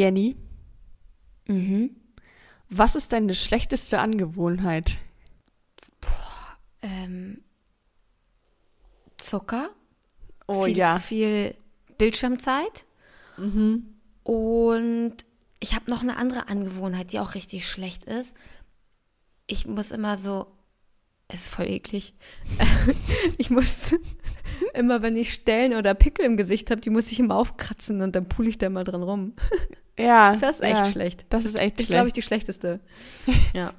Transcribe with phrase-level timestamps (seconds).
[0.00, 0.34] Jenny,
[1.46, 1.94] Mhm.
[2.70, 4.96] was ist deine schlechteste Angewohnheit?
[6.80, 7.42] Ähm,
[9.18, 9.68] Zucker.
[10.46, 10.94] Oh viel ja.
[10.94, 11.54] zu viel
[11.98, 12.86] Bildschirmzeit.
[13.36, 13.92] Mhm.
[14.22, 15.16] Und
[15.58, 18.34] ich habe noch eine andere Angewohnheit, die auch richtig schlecht ist.
[19.46, 20.46] Ich muss immer so,
[21.28, 22.14] es ist voll eklig.
[23.36, 23.94] ich muss
[24.74, 28.14] immer, wenn ich Stellen oder Pickel im Gesicht habe, die muss ich immer aufkratzen und
[28.14, 29.34] dann pule ich da mal dran rum.
[29.98, 30.34] Ja.
[30.36, 31.26] Das ist echt ja, schlecht.
[31.28, 31.90] Das ist echt Das ist, schlecht.
[31.90, 32.80] glaube ich, die schlechteste.
[33.52, 33.74] ja.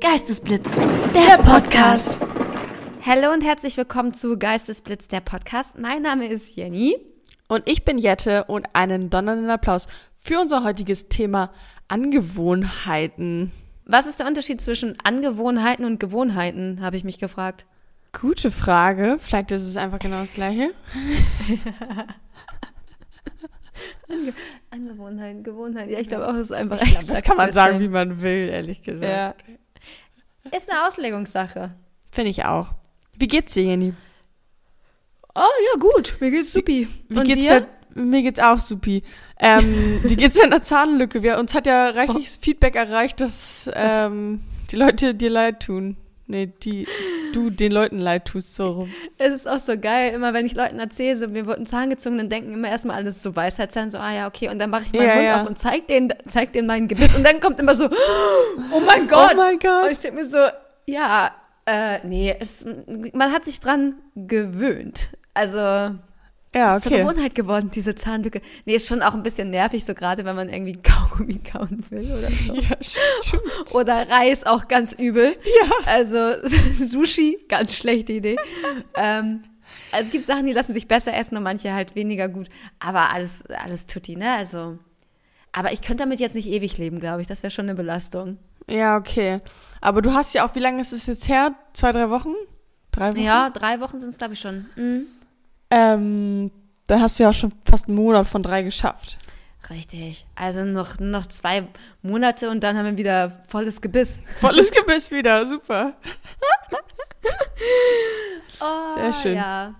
[0.00, 0.70] Geistesblitz,
[1.14, 2.18] der Podcast.
[3.06, 5.78] Hallo und herzlich willkommen zu Geistesblitz, der Podcast.
[5.78, 6.96] Mein Name ist Jenny.
[7.46, 11.52] Und ich bin Jette und einen donnernden Applaus für unser heutiges Thema
[11.86, 13.52] Angewohnheiten.
[13.84, 17.66] Was ist der Unterschied zwischen Angewohnheiten und Gewohnheiten, habe ich mich gefragt.
[18.20, 19.16] Gute Frage.
[19.18, 20.72] Vielleicht ist es einfach genau das gleiche.
[24.70, 25.90] Angewohnheiten, Gewohnheiten.
[25.90, 28.22] Ja, ich glaube auch, es ist einfach Ich glaub, das kann man sagen, wie man
[28.22, 29.44] will, ehrlich gesagt.
[29.48, 30.54] Ja.
[30.56, 31.74] Ist eine Auslegungssache.
[32.10, 32.74] Finde ich auch.
[33.18, 33.94] Wie geht's dir, Jenny?
[35.34, 36.16] Oh ja, gut.
[36.20, 36.88] Mir geht's supi.
[37.08, 37.60] Wie Und geht's dir?
[37.62, 37.68] dir?
[37.94, 39.02] Mir geht's auch supi.
[39.40, 41.22] Ähm, wie geht's deiner Zahnlücke?
[41.22, 45.96] Wir, uns hat ja reichliches Feedback erreicht, dass ähm, die Leute dir leid tun.
[46.26, 46.88] Nee, die,
[47.34, 48.90] du den Leuten leid tust, so rum.
[49.18, 52.16] Es ist auch so geil, immer wenn ich Leuten erzähle, so, mir wurden Zahn gezogen,
[52.16, 54.92] dann denken immer erstmal alles so Weisheitszahn, so, ah ja, okay, und dann mache ich
[54.94, 55.42] meinen Ja, Mund ja.
[55.42, 57.90] auf und zeig denen, zeig denen mein Gebiss und dann kommt immer so,
[58.72, 59.32] oh mein Gott.
[59.34, 59.90] Oh mein Und Gott.
[59.90, 60.38] ich denke mir so,
[60.86, 61.30] ja,
[61.66, 62.64] äh, nee, es,
[63.12, 65.10] man hat sich dran gewöhnt.
[65.34, 65.94] Also,
[66.54, 67.02] Ja, es ist zur okay.
[67.02, 68.40] Gewohnheit geworden, diese Zahnlücke.
[68.64, 72.12] Nee, ist schon auch ein bisschen nervig, so gerade wenn man irgendwie Kaugummi kauen will
[72.12, 72.54] oder so.
[72.54, 73.74] Ja, stimmt.
[73.74, 75.36] Oder Reis auch ganz übel.
[75.44, 75.70] Ja.
[75.86, 76.32] Also
[76.72, 78.36] Sushi, ganz schlechte Idee.
[78.96, 79.44] ähm,
[79.92, 82.48] also es gibt Sachen, die lassen sich besser essen und manche halt weniger gut.
[82.80, 84.32] Aber alles, alles tutti, ne?
[84.34, 84.78] Also.
[85.52, 87.28] Aber ich könnte damit jetzt nicht ewig leben, glaube ich.
[87.28, 88.38] Das wäre schon eine Belastung.
[88.68, 89.40] Ja, okay.
[89.80, 91.54] Aber du hast ja auch, wie lange ist es jetzt her?
[91.74, 92.34] Zwei, drei Wochen?
[92.90, 93.22] Drei Wochen?
[93.22, 94.66] Ja, drei Wochen sind es, glaube ich, schon.
[94.74, 95.06] Mhm.
[95.74, 96.50] Ähm,
[96.86, 99.18] dann hast du ja auch schon fast einen Monat von drei geschafft.
[99.70, 100.26] Richtig.
[100.36, 101.66] Also noch, noch zwei
[102.02, 104.20] Monate und dann haben wir wieder volles Gebiss.
[104.40, 105.94] Volles Gebiss wieder, super.
[108.60, 109.36] Oh, Sehr schön.
[109.36, 109.74] Ja.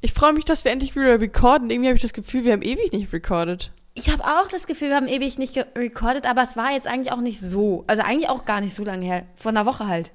[0.00, 1.68] Ich freue mich, dass wir endlich wieder recorden.
[1.68, 3.72] Irgendwie habe ich das Gefühl, wir haben ewig nicht recorded.
[3.94, 7.12] Ich habe auch das Gefühl, wir haben ewig nicht gerecordet, aber es war jetzt eigentlich
[7.12, 7.84] auch nicht so.
[7.86, 9.24] Also eigentlich auch gar nicht so lange her.
[9.36, 10.12] Vor einer Woche halt.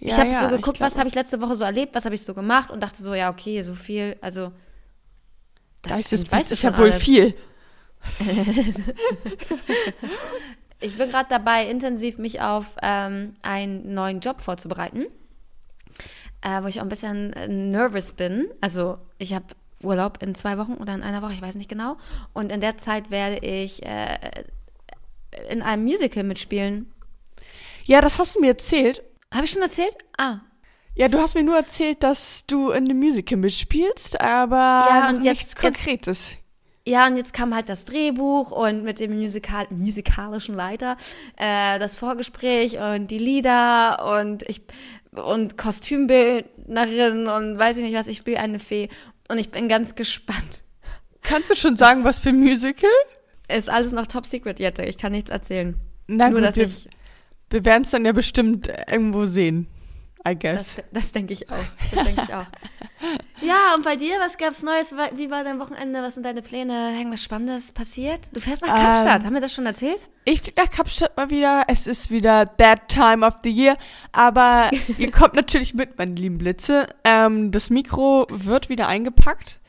[0.00, 2.14] Ich Ja, habe ja, so geguckt, was habe ich letzte Woche so erlebt, was habe
[2.14, 4.16] ich so gemacht und dachte so, ja, okay, so viel.
[4.20, 4.52] Also.
[5.82, 7.02] da- Geistesblitz weißt du ist ja wohl alles.
[7.02, 7.34] viel.
[10.80, 15.06] Ich bin gerade dabei, intensiv mich auf ähm, einen neuen Job vorzubereiten,
[16.40, 18.48] äh, wo ich auch ein bisschen äh, nervous bin.
[18.60, 19.46] Also ich habe
[19.82, 21.96] Urlaub in zwei Wochen oder in einer Woche, ich weiß nicht genau.
[22.32, 24.18] Und in der Zeit werde ich äh,
[25.50, 26.92] in einem Musical mitspielen.
[27.86, 29.02] Ja, das hast du mir erzählt.
[29.32, 29.94] Habe ich schon erzählt?
[30.16, 30.38] Ah,
[30.94, 35.22] Ja, du hast mir nur erzählt, dass du in einem Musical mitspielst, aber Ja, und
[35.22, 36.30] jetzt- nichts jetzt- Konkretes.
[36.88, 40.96] Ja, und jetzt kam halt das Drehbuch und mit dem Musikal musikalischen Leiter
[41.36, 44.62] äh, das Vorgespräch und die Lieder und ich
[45.12, 48.88] und Kostümbildnerin und weiß ich nicht was, ich spiele eine Fee
[49.28, 50.62] und ich bin ganz gespannt.
[51.22, 52.90] Kannst du schon sagen, was für Musical?
[53.48, 55.76] Ist alles noch top secret, Jette, ich kann nichts erzählen.
[56.06, 56.88] Na Nur, gut, dass wir, ich,
[57.50, 59.68] wir werden es dann ja bestimmt irgendwo sehen.
[60.26, 60.76] I guess.
[60.76, 62.46] das, das denke ich auch, das denke ich auch.
[63.40, 64.92] Ja, und bei dir, was gab's Neues?
[65.14, 66.02] Wie war dein Wochenende?
[66.02, 66.96] Was sind deine Pläne?
[66.98, 68.34] Irgendwas Spannendes passiert?
[68.34, 70.06] Du fährst nach Ähm, Kapstadt, haben wir das schon erzählt?
[70.24, 71.64] Ich fliege nach Kapstadt mal wieder.
[71.68, 73.76] Es ist wieder that time of the year.
[74.12, 76.88] Aber ihr kommt natürlich mit, meine lieben Blitze.
[77.04, 79.60] Ähm, das Mikro wird wieder eingepackt.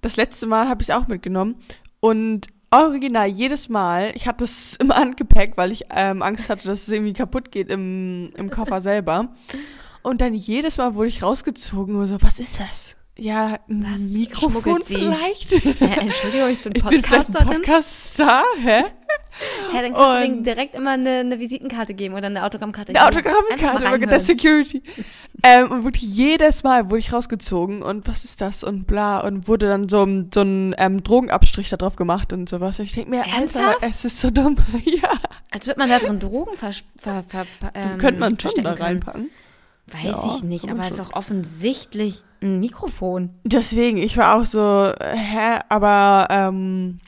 [0.00, 1.56] Das letzte Mal habe ich es auch mitgenommen.
[2.00, 6.82] Und original jedes Mal, ich hatte es im Handgepäck, weil ich ähm, Angst hatte, dass
[6.82, 9.28] es irgendwie kaputt geht im, im Koffer selber.
[10.02, 12.96] Und dann jedes Mal wurde ich rausgezogen und so, was ist das?
[13.16, 15.52] Ja, ein Was Mikrofon vielleicht?
[15.52, 17.46] Äh, Entschuldigung, ich bin Ich bin Podcasterin.
[17.46, 18.84] Podcast-Star, hä?
[19.74, 22.92] Ja, dann kannst du Und- denen direkt immer eine, eine Visitenkarte geben oder eine Autogrammkarte
[22.94, 23.04] Eine.
[23.06, 24.20] Autogrammkarte der.
[24.20, 24.82] Security.
[25.42, 29.48] ähm, und wirklich jedes Mal wurde ich rausgezogen und was ist das und bla und
[29.48, 32.78] wurde dann so, ein- so ein ähm, Drogenabstrich da drauf gemacht und sowas.
[32.78, 33.82] Und ich denke mir, Ernsthaft?
[33.82, 34.56] Alter, es ist so dumm.
[34.84, 35.10] ja.
[35.50, 38.82] Als würde man da drin Drogen ver, ver, ver, ähm, Könnte man schon da können.
[38.82, 39.30] reinpacken.
[39.88, 43.30] Weiß Ja, ich nicht, aber es ist doch offensichtlich ein Mikrofon.
[43.44, 47.00] Deswegen, ich war auch so, hä, aber ähm,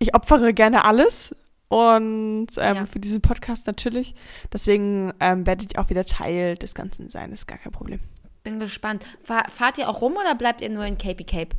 [0.00, 1.36] ich opfere gerne alles
[1.68, 2.84] und ähm, Ja.
[2.86, 4.14] für diesen Podcast natürlich.
[4.52, 8.00] Deswegen ähm, werdet ihr auch wieder Teil des Ganzen sein, ist gar kein Problem.
[8.42, 9.04] Bin gespannt.
[9.22, 11.56] Fahr, fahrt ihr auch rum oder bleibt ihr nur in Capey Cape?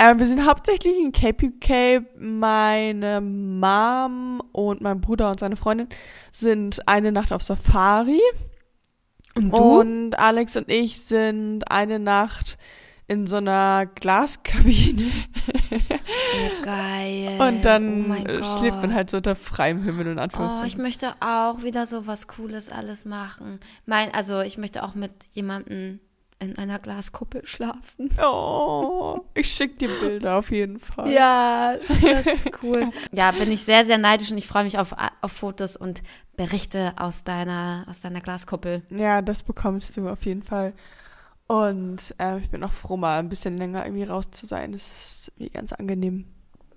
[0.00, 2.00] Ähm, wir sind hauptsächlich in KPK.
[2.18, 5.88] Meine Mom und mein Bruder und seine Freundin
[6.30, 8.20] sind eine Nacht auf Safari.
[9.36, 12.58] Und Und Alex und ich sind eine Nacht
[13.06, 15.10] in so einer Glaskabine.
[16.38, 17.36] oh, geil.
[17.38, 20.82] Und dann oh schläft man halt so unter freiem Himmel und Oh, ich Anführungszeichen.
[20.82, 23.60] möchte auch wieder so was Cooles alles machen.
[23.86, 26.00] Mein, also ich möchte auch mit jemandem
[26.40, 28.10] in einer Glaskuppel schlafen.
[28.22, 31.10] Oh, ich schick dir Bilder auf jeden Fall.
[31.10, 32.90] Ja, das ist cool.
[33.12, 36.02] ja, bin ich sehr, sehr neidisch und ich freue mich auf, auf Fotos und
[36.36, 38.82] Berichte aus deiner, aus deiner Glaskuppel.
[38.90, 40.74] Ja, das bekommst du auf jeden Fall.
[41.48, 44.72] Und äh, ich bin auch froh, mal ein bisschen länger irgendwie raus zu sein.
[44.72, 44.82] Das
[45.28, 46.26] ist mir ganz angenehm.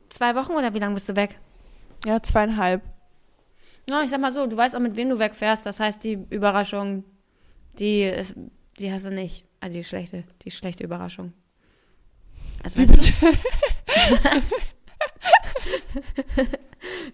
[0.09, 1.37] Zwei Wochen oder wie lange bist du weg?
[2.05, 2.81] Ja, zweieinhalb.
[3.87, 5.65] Ja, ich sag mal so, du weißt auch, mit wem du wegfährst.
[5.65, 7.03] Das heißt, die Überraschung,
[7.79, 8.35] die ist,
[8.79, 9.45] die hast du nicht.
[9.59, 11.33] Also die schlechte, die schlechte Überraschung.
[12.63, 13.27] Also weißt du,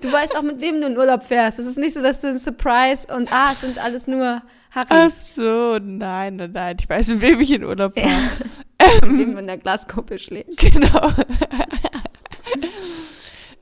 [0.01, 1.60] du weißt auch, mit wem du in Urlaub fährst.
[1.60, 4.42] Es ist nicht so, dass du ein Surprise und ah, es sind alles nur
[4.74, 6.78] Ach Harrys, so, nein, nein, nein.
[6.80, 8.04] Ich weiß, mit wem ich in Urlaub war.
[9.10, 10.60] mit wem du in der Glaskuppel schläfst.
[10.60, 11.12] Genau.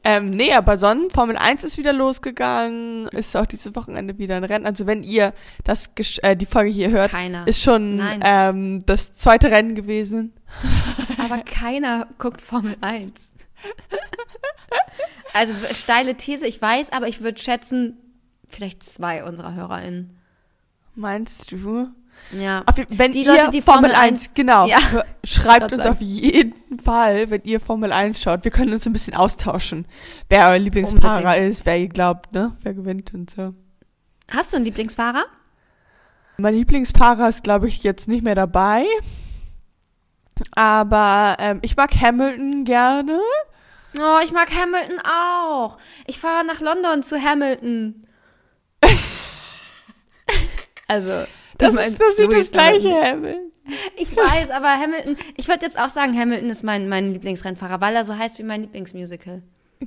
[0.03, 4.43] ähm, nee, aber sonst, Formel 1 ist wieder losgegangen, ist auch dieses Wochenende wieder ein
[4.43, 4.65] Rennen.
[4.65, 5.33] Also wenn ihr
[5.63, 7.47] das äh, die Folge hier hört, Keiner.
[7.47, 10.33] ist schon ähm, das zweite Rennen gewesen.
[11.17, 13.34] Aber keiner guckt Formel 1.
[15.33, 17.97] Also steile These, ich weiß, aber ich würde schätzen,
[18.47, 20.17] vielleicht zwei unserer HörerInnen.
[20.95, 21.89] Meinst du?
[22.31, 22.63] Ja.
[22.65, 24.77] Auf, wenn Die ihr Leute, die Formel Formel 1, genau, Ja.
[25.25, 28.45] schreibt uns auf jeden Fall, wenn ihr Formel 1 schaut.
[28.45, 29.85] Wir können uns ein bisschen austauschen,
[30.29, 32.53] wer euer Lieblingsfahrer ist, wer ihr glaubt, ne?
[32.63, 33.51] Wer gewinnt und so.
[34.31, 35.25] Hast du einen Lieblingsfahrer?
[36.37, 38.85] Mein Lieblingsfahrer ist, glaube ich, jetzt nicht mehr dabei.
[40.53, 43.19] Aber ähm, ich mag Hamilton gerne.
[43.99, 45.77] Oh, ich mag Hamilton auch.
[46.07, 48.05] Ich fahre nach London zu Hamilton.
[50.87, 51.09] also,
[51.57, 53.11] Das, ist, das ist das Lewis gleiche Hamilton.
[53.11, 53.51] Hamilton.
[53.97, 57.95] Ich weiß, aber Hamilton, ich würde jetzt auch sagen, Hamilton ist mein, mein Lieblingsrennfahrer, weil
[57.95, 59.41] er so heißt wie mein Lieblingsmusical.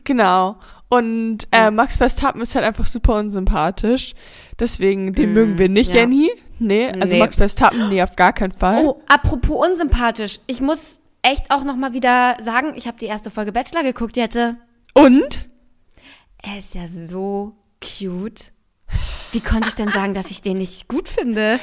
[0.04, 0.56] Genau.
[0.88, 4.14] Und äh, Max Verstappen ist halt einfach super unsympathisch.
[4.58, 6.00] Deswegen, den Mm, mögen wir nicht, ja.
[6.00, 6.30] Jenny.
[6.58, 7.20] Nee, also Nee.
[7.20, 8.84] Max Verstappen, nee, auf gar keinen Fall.
[8.84, 10.40] Oh, apropos unsympathisch.
[10.48, 14.16] Ich muss echt auch noch mal wieder sagen, ich habe die erste Folge Bachelor geguckt,
[14.16, 14.54] die hätte.
[14.94, 15.46] Und?
[16.42, 18.52] Er ist ja so cute.
[19.32, 21.60] Wie konnte ich denn sagen, dass ich den nicht gut finde?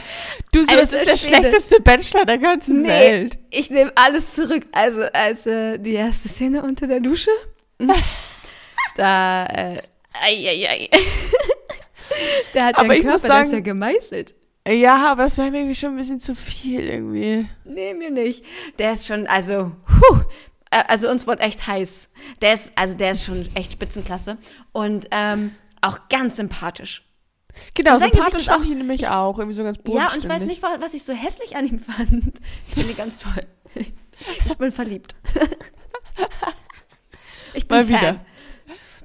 [0.51, 1.37] Du, so, Alter ist der Schwede.
[1.37, 3.35] schlechteste Bachelor der ganzen Nee, Welt.
[3.49, 4.63] ich nehme alles zurück.
[4.71, 7.31] Also, als äh, die erste Szene unter der Dusche,
[8.97, 9.81] da, äh,
[10.23, 10.89] ei, ei, ei.
[12.53, 14.35] der hat Aber muss Körper, der ist sagen- ja gemeißelt.
[14.67, 17.47] Ja, aber das war mir irgendwie schon ein bisschen zu viel irgendwie.
[17.65, 18.43] Nee, mir nicht.
[18.79, 20.19] Der ist schon, also, puh,
[20.71, 22.09] äh, also uns wurde echt heiß.
[22.41, 24.37] Der ist, also der ist schon echt Spitzenklasse
[24.71, 27.03] und ähm, auch ganz sympathisch.
[27.75, 29.37] Genau, sympathisch fand auch- ich ihn nämlich auch.
[29.37, 31.79] Irgendwie so ganz Ja, und ich weiß nicht, wa- was ich so hässlich an ihm
[31.79, 32.39] fand.
[32.69, 33.45] Ich finde ihn ganz toll.
[33.75, 35.15] Ich bin verliebt.
[37.53, 37.97] Ich bin Mal Fan.
[38.01, 38.25] wieder.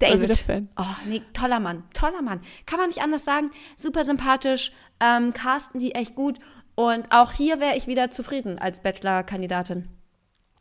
[0.01, 0.37] David.
[0.37, 0.69] Fan.
[0.79, 2.41] Oh, nee, toller Mann, toller Mann.
[2.67, 3.51] Kann man nicht anders sagen.
[3.77, 6.39] Super sympathisch, ähm, casten die echt gut.
[6.75, 9.89] Und auch hier wäre ich wieder zufrieden als Bachelor-Kandidatin.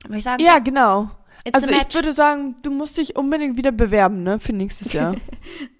[0.04, 1.10] Würde ich sagen, Ja, genau.
[1.54, 5.16] Also ich würde sagen, du musst dich unbedingt wieder bewerben, ne, für nächstes Jahr.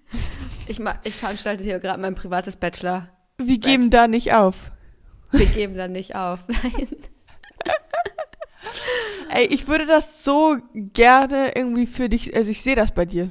[0.66, 3.08] ich, ich veranstalte hier gerade mein privates Bachelor.
[3.36, 4.70] Wir geben da nicht auf.
[5.30, 6.40] Wir geben da nicht auf.
[6.48, 6.88] Nein.
[9.32, 13.30] Ey, ich würde das so gerne irgendwie für dich, also ich sehe das bei dir.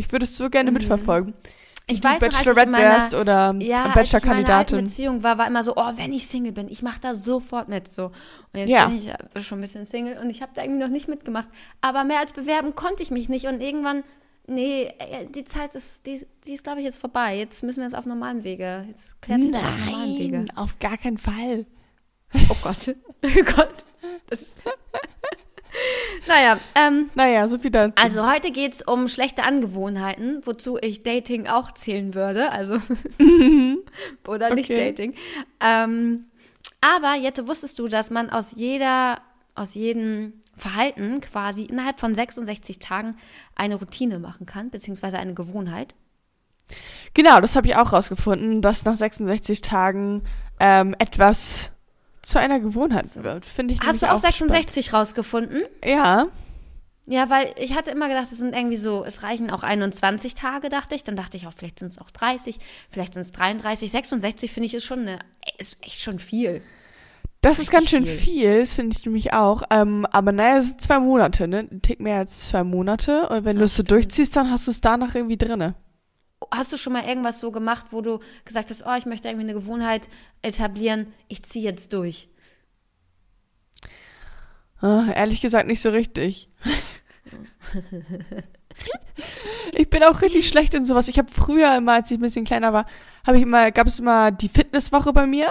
[0.00, 1.30] Ich würde es so gerne mitverfolgen.
[1.30, 1.50] Mhm.
[1.86, 3.94] Ich du weiß noch, als ich Bachelorette in meiner, wärst oder ja, als ich in
[3.94, 4.78] Bachelor-Kandidatin.
[4.78, 7.90] Beziehung war, war immer so, oh, wenn ich Single bin, ich mache da sofort mit.
[7.90, 8.06] So.
[8.06, 8.86] Und jetzt Ja.
[8.86, 11.48] bin ich schon ein bisschen Single und ich habe da irgendwie noch nicht mitgemacht.
[11.80, 13.46] Aber mehr als bewerben konnte ich mich nicht.
[13.46, 14.04] Und irgendwann,
[14.46, 17.36] nee, äh, die Zeit ist, die, die ist, glaube ich, jetzt vorbei.
[17.36, 18.84] Jetzt müssen wir es auf normalem Wege.
[18.88, 20.38] Jetzt klärt sich das auf normalem Wege.
[20.38, 21.66] Nein, auf gar keinen Fall.
[22.48, 22.94] Oh Gott.
[23.22, 23.84] Oh Gott.
[24.30, 24.62] Das ist
[26.26, 27.94] naja, ähm, Naja, so viel dazu.
[27.96, 32.50] Also heute geht es um schlechte Angewohnheiten, wozu ich Dating auch zählen würde.
[32.50, 32.74] Also
[34.26, 34.90] oder nicht Okay.
[34.90, 35.14] Dating.
[35.60, 36.26] Ähm,
[36.80, 39.18] aber Jette, wusstest du, dass man aus jeder,
[39.54, 43.16] aus jedem Verhalten quasi innerhalb von 66 Tagen
[43.54, 45.94] eine Routine machen kann, beziehungsweise eine Gewohnheit?
[47.14, 50.22] Genau, das habe ich auch rausgefunden, dass nach 66 Tagen
[50.60, 51.72] ähm, etwas
[52.22, 53.46] zu einer Gewohnheit wird.
[53.46, 55.62] Finde ich Hast du auch 66 rausgefunden?
[55.82, 55.84] Spannend.
[55.84, 56.26] Ja.
[57.06, 60.68] Ja, weil ich hatte immer gedacht, es sind irgendwie so, es reichen auch 21 Tage,
[60.68, 61.02] dachte ich.
[61.02, 62.58] Dann dachte ich auch, vielleicht sind es auch 30,
[62.88, 63.90] vielleicht sind es 33.
[63.90, 65.18] 66 finde ich ist schon eine,
[65.58, 66.62] ist echt schon viel.
[67.40, 68.16] Das ist ganz schön viel.
[68.16, 69.62] viel, finde ich nämlich auch.
[69.70, 71.66] Ähm, aber naja, es sind zwei Monate, ne?
[71.70, 73.28] Ein Tick mehr als zwei Monate.
[73.28, 75.74] Und wenn du es so durchziehst, dann hast du es danach irgendwie drinne.
[76.52, 79.48] Hast du schon mal irgendwas so gemacht, wo du gesagt hast, oh, ich möchte irgendwie
[79.50, 80.08] eine Gewohnheit
[80.42, 82.28] etablieren, ich ziehe jetzt durch?
[84.80, 86.48] Ah, ehrlich gesagt nicht so richtig.
[89.72, 91.08] ich bin auch richtig schlecht in sowas.
[91.08, 92.86] Ich habe früher immer, als ich ein bisschen kleiner war,
[93.26, 95.48] habe ich immer, gab es immer die Fitnesswoche bei mir.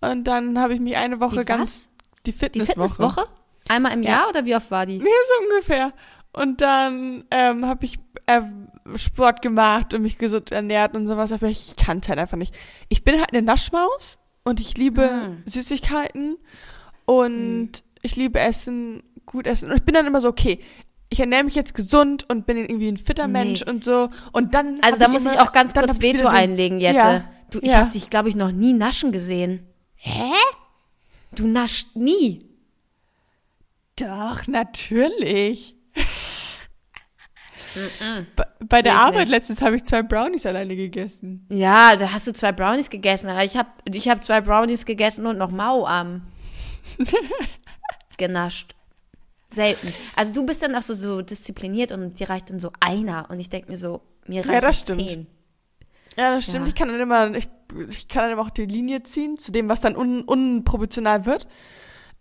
[0.00, 1.60] Und dann habe ich mich eine Woche Die ganz.
[1.60, 1.88] was?
[2.26, 2.88] Die Die Fitnesswoche.
[2.88, 3.28] Fitnesswoche?
[3.68, 4.10] Einmal im Ja.
[4.10, 4.98] Jahr oder wie oft war die?
[4.98, 5.92] Nee, so ungefähr.
[6.32, 8.40] Und dann ähm, habe ich äh,
[8.96, 12.56] Sport gemacht und mich gesund ernährt und sowas, aber ich kann es halt einfach nicht.
[12.88, 15.42] Ich bin halt eine Naschmaus und ich liebe Hm.
[15.46, 16.36] Süßigkeiten
[17.04, 17.70] und
[18.02, 19.70] ich liebe Essen, gut essen.
[19.70, 20.58] Und ich bin dann immer so, okay,
[21.08, 23.32] ich ernähre mich jetzt gesund und bin irgendwie ein fitter Nee.
[23.44, 24.08] Mensch und so.
[24.32, 24.78] Und dann.
[24.82, 26.96] Also da muss ich immer- auch ganz kurz ich Veto einlegen jetzt.
[26.96, 27.24] Ja.
[27.50, 27.78] Du, ich Ja.
[27.80, 29.66] habe dich, glaube ich, noch nie naschen gesehen.
[29.96, 30.30] Hä?
[31.34, 32.46] Du nascht nie.
[33.96, 35.74] Doch, natürlich.
[38.36, 39.30] Bei, bei der Arbeit nicht.
[39.30, 41.46] letztens habe ich zwei Brownies alleine gegessen.
[41.50, 43.28] Ja, da hast du zwei Brownies gegessen.
[43.28, 46.22] Aber ich habe ich hab zwei Brownies gegessen und noch Mauarm
[48.16, 48.74] genascht.
[49.52, 49.92] Selten.
[50.14, 53.28] Also du bist dann auch so, so diszipliniert und dir reicht dann so einer.
[53.30, 55.08] Und ich denke mir so, mir reichen das stimmt.
[55.08, 55.26] zehn.
[56.16, 56.66] Ja, das stimmt.
[56.66, 56.68] Ja.
[56.68, 57.48] Ich kann dann immer, ich,
[57.88, 61.48] ich kann dann immer auch die Linie ziehen zu dem, was dann un, unproportional wird.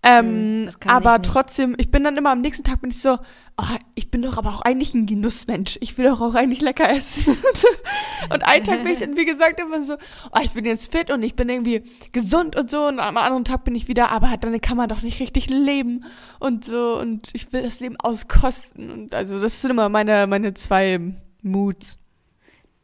[0.02, 3.18] Ähm, Hm, aber trotzdem, ich bin dann immer am nächsten Tag bin ich so,
[3.58, 5.78] oh, ich bin doch aber auch eigentlich ein Genussmensch.
[5.82, 7.38] Ich will doch auch eigentlich lecker essen.
[8.34, 9.96] und einen Tag bin ich dann, wie gesagt, immer so,
[10.32, 12.88] oh, ich bin jetzt fit und ich bin irgendwie gesund und so.
[12.88, 16.06] Und am anderen Tag bin ich wieder, aber dann kann man doch nicht richtig leben
[16.40, 16.98] und so.
[17.00, 18.92] Und ich will das Leben auskosten.
[18.92, 21.00] Und also, das sind immer meine, meine zwei
[21.42, 22.00] Moods.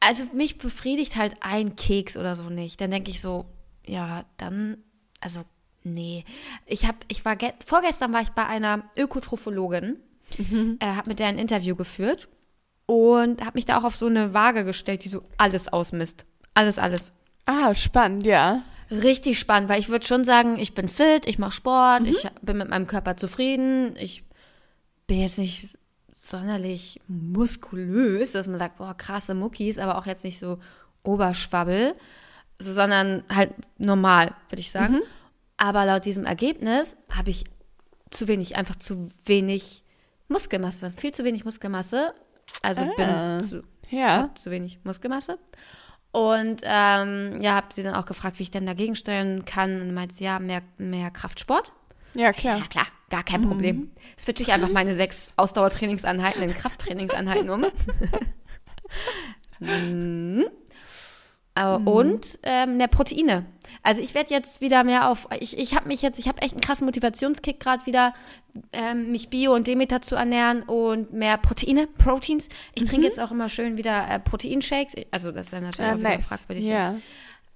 [0.01, 2.79] Also mich befriedigt halt ein Keks oder so nicht.
[2.81, 3.45] Dann denke ich so,
[3.85, 4.77] ja, dann,
[5.19, 5.41] also
[5.85, 6.25] nee.
[6.65, 9.97] Ich habe, ich war, ge- vorgestern war ich bei einer Ökotrophologin,
[10.79, 12.27] äh, habe mit der ein Interview geführt
[12.85, 16.25] und habe mich da auch auf so eine Waage gestellt, die so alles ausmisst.
[16.53, 17.13] Alles, alles.
[17.45, 18.63] Ah, spannend, ja.
[18.91, 22.57] Richtig spannend, weil ich würde schon sagen, ich bin fit, ich mache Sport, ich bin
[22.57, 24.23] mit meinem Körper zufrieden, ich
[25.07, 25.77] bin jetzt nicht
[26.19, 30.59] sonderlich muskulös, dass man sagt, boah, krasse Muckis, aber auch jetzt nicht so
[31.03, 31.95] Oberschwabbel,
[32.59, 35.01] so, sondern halt normal, würde ich sagen.
[35.57, 37.45] Aber laut diesem Ergebnis habe ich
[38.11, 39.83] zu wenig, einfach zu wenig
[40.27, 42.13] Muskelmasse, viel zu wenig Muskelmasse.
[42.61, 42.93] Also Ah.
[43.37, 44.29] bin zu, Ja.
[44.35, 45.37] zu wenig Muskelmasse.
[46.11, 49.81] Und ähm, ja, habe sie dann auch gefragt, wie ich denn dagegen steuern kann.
[49.81, 51.71] Und meinte, ja, mehr, mehr Kraftsport.
[52.13, 52.57] Ja, klar.
[52.59, 53.91] Ja, klar, gar kein Problem.
[54.17, 57.65] Switche ich einfach meine sechs Ausdauertrainingseinheiten in Krafttrainingseinheiten um.
[59.59, 60.45] Mhm.
[61.57, 63.45] Aber Und ähm, mehr Proteine.
[63.81, 66.53] Also ich werde jetzt wieder mehr auf, ich, ich habe mich jetzt, ich habe echt
[66.53, 68.13] einen krassen Motivationskick gerade wieder,
[68.73, 72.49] ähm, mich Bio und Demeter zu ernähren und mehr Proteine, Proteins.
[72.73, 74.95] Ich trinke jetzt auch immer schön wieder äh, Proteinshakes.
[75.11, 76.25] Also das ist ja natürlich Ah, auch wieder nice.
[76.27, 76.65] fragwürdig.
[76.65, 76.95] Ja.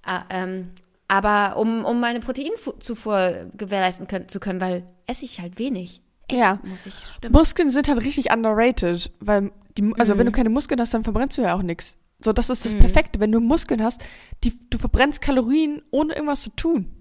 [0.02, 0.70] Ah, ähm,
[1.08, 6.00] aber um, um meine Proteinzufuhr gewährleisten können, zu können, weil esse ich halt wenig.
[6.28, 6.58] Echt, Ja.
[6.62, 7.32] Muss ich stimmen.
[7.34, 10.18] Muskeln sind halt richtig underrated, weil die, also Mhm.
[10.20, 11.96] wenn du keine Muskeln hast, dann verbrennst du ja auch nichts.
[12.22, 13.18] So, das ist das Perfekte.
[13.18, 14.02] Wenn du Muskeln hast,
[14.44, 16.94] die, du verbrennst Kalorien, ohne irgendwas zu tun.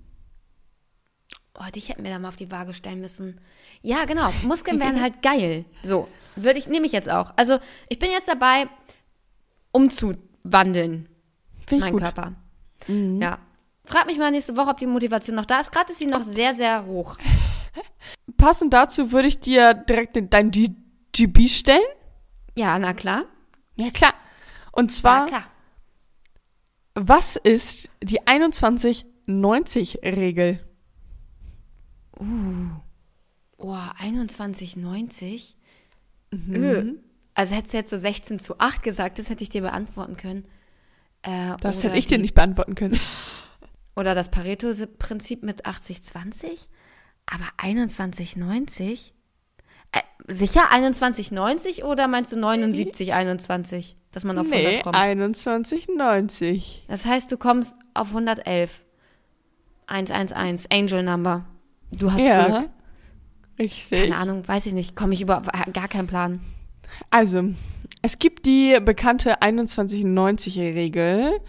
[1.60, 3.42] Oh, dich hätten wir da mal auf die Waage stellen müssen.
[3.82, 4.32] Ja, genau.
[4.44, 5.66] Muskeln wären halt geil.
[5.84, 6.08] So,
[6.38, 7.34] würde ich, nehme ich jetzt auch.
[7.36, 7.60] Also,
[7.90, 8.70] ich bin jetzt dabei,
[9.72, 11.10] umzuwandeln,
[11.70, 12.02] meinen gut.
[12.02, 12.34] Körper.
[12.88, 13.40] Ja.
[13.84, 15.72] Frag mich mal nächste Woche, ob die Motivation noch da ist.
[15.72, 17.18] Gerade ist sie noch sehr, sehr hoch.
[18.38, 20.70] Passend dazu würde ich dir direkt in dein G
[21.12, 21.82] GB stellen.
[22.56, 23.26] Ja, na klar.
[23.76, 24.14] Ja, klar.
[24.72, 25.44] Und zwar, klar.
[26.96, 30.60] was ist die 21-90-Regel?
[33.58, 35.56] Oh, 21,90.
[36.32, 36.56] Mhm.
[36.56, 36.94] Öh.
[37.34, 40.44] Also hättest du jetzt so 16 zu 8 gesagt, das hätte ich dir beantworten können.
[41.22, 43.00] Äh, Das hätte ich dir die- nicht beantworten können.
[43.96, 46.68] Oder das Pareto-Prinzip mit 80-20.
[47.26, 49.12] Aber 21,90?
[49.92, 53.96] Äh, sicher 21,90 oder meinst du 79,21?
[54.12, 54.96] Dass man auf 100 Nee, kommt?
[54.96, 56.64] 21,90.
[56.88, 58.82] Das heißt, du kommst auf 111.
[59.88, 61.46] 111, Angel Number.
[61.92, 62.48] Du hast Ja.
[62.48, 62.70] Glück.
[63.60, 64.02] Richtig.
[64.04, 64.96] Keine Ahnung, weiß ich nicht.
[64.96, 65.42] Komme ich über
[65.74, 66.40] gar keinen Plan.
[67.10, 67.44] Also,
[68.02, 71.40] es gibt die bekannte 2190-Regel,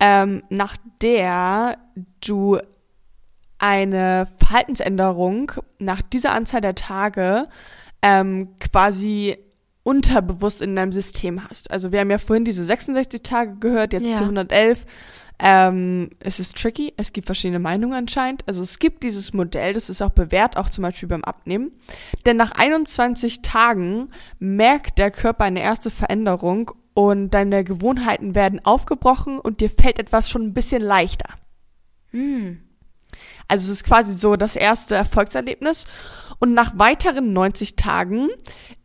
[0.00, 1.78] ähm, nach der
[2.20, 2.58] du
[3.64, 7.48] eine Verhaltensänderung nach dieser Anzahl der Tage
[8.02, 9.38] ähm, quasi
[9.84, 11.70] unterbewusst in deinem System hast.
[11.70, 14.16] Also wir haben ja vorhin diese 66 Tage gehört, jetzt Ja.
[14.18, 14.84] zu 111.
[15.38, 18.46] Ähm, es ist tricky, es gibt verschiedene Meinungen anscheinend.
[18.46, 21.72] Also es gibt dieses Modell, das ist auch bewährt, auch zum Beispiel beim Abnehmen.
[22.26, 29.38] Denn nach 21 Tagen merkt der Körper eine erste Veränderung und deine Gewohnheiten werden aufgebrochen
[29.38, 31.30] und dir fällt etwas schon ein bisschen leichter.
[32.10, 32.60] Hm.
[33.54, 35.86] Also es ist quasi so das erste Erfolgserlebnis.
[36.40, 38.28] Und nach weiteren 90 Tagen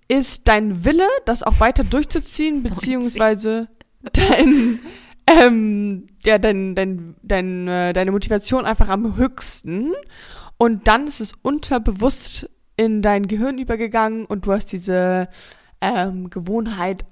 [0.08, 3.68] ist dein Wille, das auch weiter durchzuziehen, beziehungsweise
[4.14, 4.80] dein,
[5.26, 9.92] ähm, ja, dein, dein, dein, äh, deine Motivation einfach am höchsten.
[10.60, 12.48] Und dann ist es unterbewusst
[12.78, 15.30] in dein Gehirn übergegangen und du hast diese
[15.82, 17.06] ähm, Gewohnheit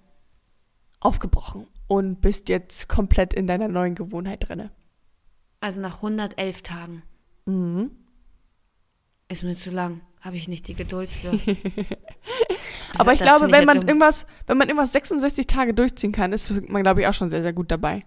[1.00, 4.70] aufgebrochen und bist jetzt komplett in deiner neuen Gewohnheit drinne.
[5.60, 7.02] Also nach 111 Tagen.
[7.48, 7.92] Mhm.
[9.30, 10.02] Ist mir zu lang.
[10.22, 11.32] Habe ich nicht die Geduld für.
[12.98, 13.88] Aber ich glaube, wenn man dumm.
[13.88, 17.42] irgendwas, wenn man irgendwas 66 Tage durchziehen kann, ist man, glaube ich, auch schon sehr,
[17.42, 18.04] sehr gut dabei.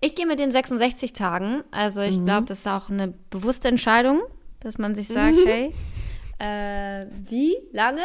[0.00, 1.62] Ich gehe mit den 66 Tagen.
[1.70, 2.24] Also ich Mhm.
[2.26, 4.20] glaube, das ist auch eine bewusste Entscheidung,
[4.60, 5.72] dass man sich sagt, hey,
[6.38, 8.02] äh, wie lange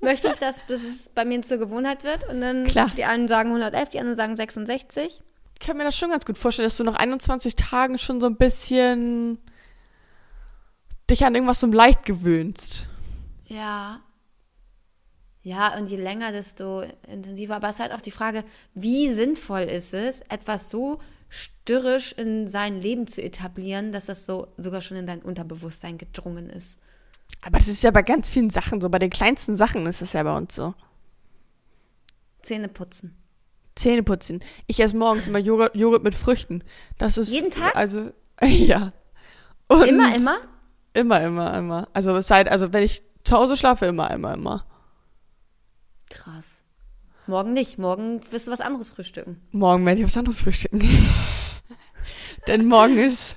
[0.00, 2.28] möchte ich das, bis es bei mir zur Gewohnheit wird?
[2.28, 2.90] Und dann Klar.
[2.96, 5.22] die einen sagen 111, die anderen sagen 66.
[5.54, 8.26] Ich kann mir das schon ganz gut vorstellen, dass du nach 21 Tagen schon so
[8.26, 9.38] ein bisschen
[11.10, 12.88] dich an irgendwas so leicht gewöhnst.
[13.46, 14.00] Ja.
[15.42, 17.56] Ja, und je länger, desto intensiver.
[17.56, 18.44] Aber es ist halt auch die Frage,
[18.74, 24.48] wie sinnvoll ist es, etwas so störrisch in sein Leben zu etablieren, dass das so
[24.56, 26.78] sogar schon in dein Unterbewusstsein gedrungen ist.
[27.42, 28.88] Aber das ist ja bei ganz vielen Sachen so.
[28.88, 30.74] Bei den kleinsten Sachen ist es ja bei uns so.
[32.40, 33.16] Zähne putzen.
[33.74, 34.42] Zähne putzen.
[34.66, 36.62] Ich esse morgens immer Joghurt, Joghurt mit Früchten.
[36.98, 37.32] Das ist.
[37.32, 37.74] Jeden Tag?
[37.76, 38.10] Also,
[38.42, 38.92] ja.
[39.68, 40.36] Und Immer, immer?
[40.92, 41.88] Immer, immer, immer.
[41.92, 44.66] Also, es sei, also, wenn ich zu Hause schlafe, immer, immer, immer.
[46.10, 46.62] Krass.
[47.26, 47.78] Morgen nicht.
[47.78, 49.40] Morgen wirst du was anderes frühstücken.
[49.50, 50.80] Morgen werde ich was anderes frühstücken.
[52.46, 53.36] Denn morgen ist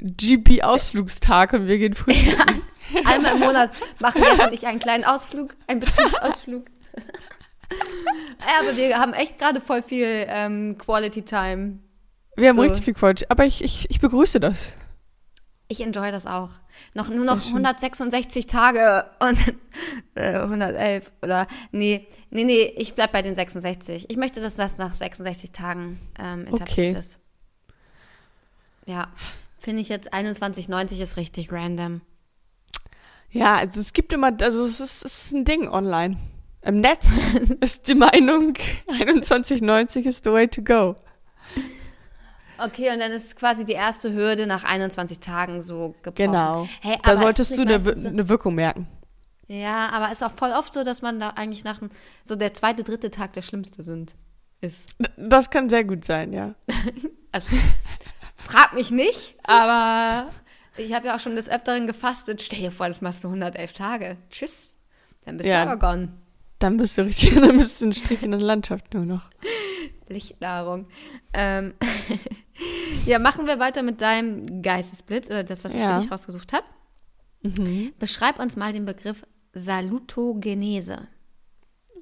[0.00, 2.62] GP-Ausflugstag und wir gehen frühstücken.
[3.06, 6.66] Einmal im Monat machen wir und ich einen kleinen Ausflug, einen Betriebsausflug.
[7.70, 11.78] Ja, aber wir haben echt gerade voll viel ähm, Quality Time.
[12.36, 12.62] Wir haben So.
[12.62, 13.24] richtig viel Quatsch.
[13.28, 14.72] Aber ich, ich, ich begrüße das.
[15.70, 16.50] Ich enjoy das auch.
[16.94, 19.38] Noch nur noch 166 Tage und
[20.14, 24.08] äh, 111 oder nee, nee, nee, ich bleib bei den 66.
[24.08, 26.92] Ich möchte, dass das nach 66 Tagen ähm, etabliert Okay.
[26.98, 27.18] ist.
[28.86, 29.08] Ja,
[29.58, 32.00] finde ich jetzt 21,90 ist richtig random.
[33.30, 36.16] Ja, also es gibt immer, also es ist, es ist ein Ding online.
[36.68, 37.18] Im Netz
[37.60, 38.52] ist die Meinung,
[38.88, 40.96] 21,90 ist the way to go.
[42.58, 46.14] Okay, und dann ist quasi die erste Hürde nach 21 Tagen so gebrochen.
[46.32, 46.68] Genau.
[46.82, 48.86] Hey, Da solltest es du eine, so- eine Wirkung merken.
[49.46, 51.88] Ja, aber ist auch voll oft so, dass man da eigentlich nach dem,
[52.22, 54.14] so der zweite, dritte Tag der schlimmste sind.
[54.60, 54.90] Ist.
[55.16, 56.54] Das kann sehr gut sein, ja.
[57.32, 57.56] Also,
[58.36, 60.30] frag mich nicht, aber
[60.76, 62.42] ich habe ja auch schon des Öfteren gefastet.
[62.42, 64.16] Stell dir vor, das machst du 111 Tage.
[64.30, 64.74] Tschüss.
[65.24, 65.64] Dann bist Ja.
[65.64, 66.08] du aber gone.
[66.58, 69.30] Dann bist du richtig, dann bist du ein Strich in der Landschaft nur noch.
[70.08, 70.86] Lichtnahrung.
[71.32, 71.74] Ähm,
[73.06, 75.96] ja, machen wir weiter mit deinem Geistesblitz oder das, was ich Ja.
[75.96, 76.66] für dich rausgesucht habe.
[77.98, 81.08] Beschreib uns mal den Begriff Salutogenese.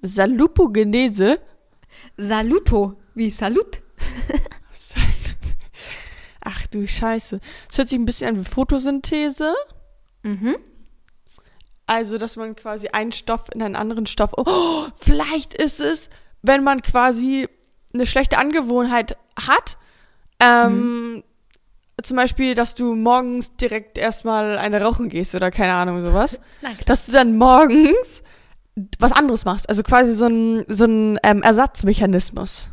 [0.02, 1.40] Salupogenese.
[2.16, 3.80] Saluto, wie Salut.
[6.48, 7.40] Ach du Scheiße.
[7.68, 9.52] Es hört sich ein bisschen an wie Photosynthese.
[10.22, 10.56] Mhm.
[11.87, 14.33] Also, dass man quasi einen Stoff in einen anderen Stoff.
[14.37, 16.11] Oh, vielleicht ist es,
[16.42, 17.49] wenn man quasi
[17.94, 19.77] eine schlechte Angewohnheit hat.
[20.40, 21.22] Ähm,
[22.03, 26.40] Zum Beispiel, dass du morgens direkt erstmal eine rauchen gehst oder keine Ahnung, sowas.
[26.62, 28.22] Nein, dass du dann morgens
[28.99, 29.68] was anderes machst.
[29.68, 32.68] Also quasi so ein, so ein ähm, Ersatzmechanismus.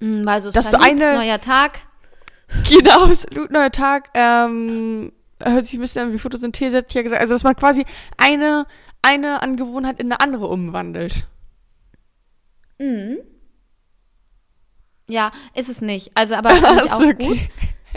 [0.00, 1.78] Mm, Also Dass du eine- neuer Tag.
[2.68, 4.08] Genau, absolut neuer Tag.
[4.14, 5.12] Ähm,
[5.44, 7.20] hört sich ein bisschen an wie Photosynthese, hätte ich ja gesagt.
[7.20, 7.84] Also, dass man quasi
[8.16, 8.66] eine,
[9.02, 11.26] eine Angewohnheit in eine andere umwandelt.
[12.78, 13.18] Mhm.
[15.08, 16.12] Ja, ist es nicht.
[16.14, 17.38] Also, aber finde ich Ach auch so, gut.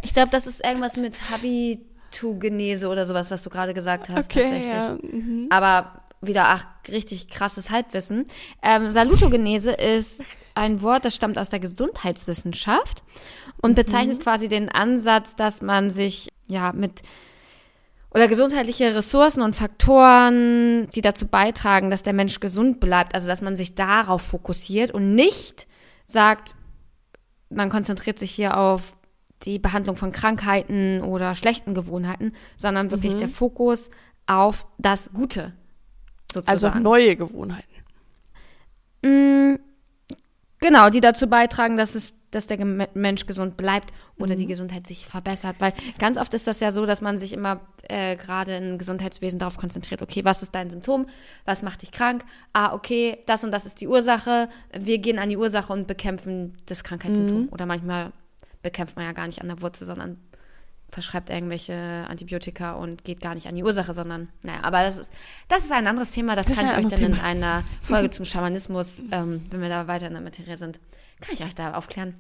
[0.02, 4.42] Ich glaube, das ist irgendwas mit Habitugenese oder sowas, was du gerade gesagt hast, Okay,
[4.42, 4.74] tatsächlich.
[4.74, 4.98] ja.
[5.02, 5.48] Mhm.
[5.50, 8.26] Aber wieder, ach, richtig krasses Halbwissen.
[8.64, 10.22] Ähm, Salutogenese ist
[10.56, 13.04] ein Wort, das stammt aus der Gesundheitswissenschaft
[13.62, 17.04] und bezeichnet quasi den Ansatz, dass man sich ja mit
[18.14, 23.42] oder gesundheitliche Ressourcen und Faktoren, die dazu beitragen, dass der Mensch gesund bleibt, also dass
[23.42, 25.68] man sich darauf fokussiert und nicht
[26.06, 26.56] sagt,
[27.50, 28.96] man konzentriert sich hier auf
[29.44, 33.90] die Behandlung von Krankheiten oder schlechten Gewohnheiten, sondern wirklich der Fokus
[34.26, 35.54] auf das Gute.
[36.36, 36.84] Also auf Sozusagen.
[36.84, 37.74] neue Gewohnheiten.
[39.04, 39.60] Mm,
[40.60, 44.40] genau, die dazu beitragen, dass es dass der Mensch gesund bleibt oder Mhm.
[44.40, 45.56] die Gesundheit sich verbessert.
[45.60, 49.40] Weil ganz oft ist das ja so, dass man sich immer äh, gerade im Gesundheitswesen
[49.40, 51.06] darauf konzentriert, okay, was ist dein Symptom?
[51.46, 52.24] Was macht dich krank?
[52.54, 54.50] Ah, okay, das und das ist die Ursache.
[54.78, 57.50] Wir gehen an die Ursache und bekämpfen das Krankheitssymptom.
[57.52, 58.12] Oder manchmal
[58.62, 60.18] bekämpft man ja gar nicht an der Wurzel, sondern
[60.90, 61.74] verschreibt irgendwelche
[62.08, 65.12] Antibiotika und geht gar nicht an die Ursache, sondern, naja, aber das ist,
[65.48, 68.10] das ist ein anderes Thema, das, Das kann ich euch dann anderes in einer Folge
[68.12, 70.80] zum Schamanismus, ähm, wenn wir da weiter in der Materie sind,
[71.24, 72.16] kann ich euch da aufklären.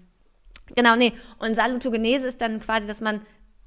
[0.75, 3.21] Genau, nee, und Salutogenese ist dann quasi, dass man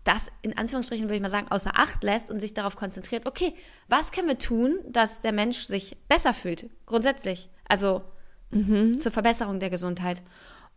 [0.05, 3.55] das in Anführungsstrichen, würde ich mal sagen, außer Acht lässt und sich darauf konzentriert, okay,
[3.89, 8.03] was können wir tun, dass der Mensch sich besser fühlt, grundsätzlich, also
[8.51, 10.23] zur Verbesserung der Gesundheit.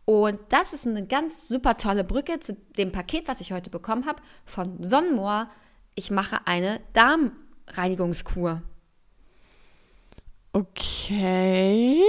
[0.04, 4.06] Und das ist eine ganz super tolle Brücke zu dem Paket, was ich heute bekommen
[4.06, 5.48] habe von Sonnenmoor.
[5.94, 8.62] Ich mache eine Darmreinigungskur,
[10.52, 12.02] Okay.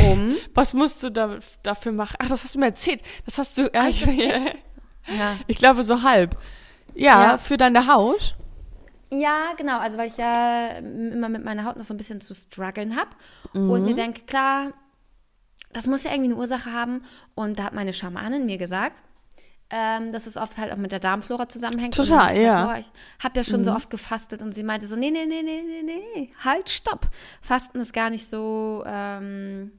[0.00, 2.16] Um Was musst du da, dafür machen?
[2.18, 3.02] Ach, das hast du mir erzählt.
[3.24, 3.64] Das hast du.
[3.72, 4.58] Hab ich, erzählt?
[5.06, 6.36] ja, ich glaube so halb.
[6.94, 7.38] Ja, Ja.
[7.38, 8.36] für deine Haut.
[9.12, 9.78] Ja, genau.
[9.78, 13.10] Also weil ich ja immer mit meiner Haut noch so ein bisschen zu strugglen habe
[13.52, 14.72] und mir denke, klar,
[15.72, 17.02] das muss ja irgendwie eine Ursache haben.
[17.34, 19.02] Und da hat meine Schamanin mir gesagt,
[19.70, 21.94] ähm, dass es oft halt auch mit der Darmflora zusammenhängt.
[21.94, 22.64] Total, gesagt, ja.
[22.64, 22.90] Boah, ich
[23.22, 25.82] habe ja schon so oft gefastet und sie meinte so, nee, nee, nee, nee, nee,
[26.14, 27.08] nee, halt, stopp.
[27.40, 29.72] Fasten ist gar nicht so ähm,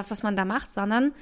[0.00, 1.12] das, was man da macht, sondern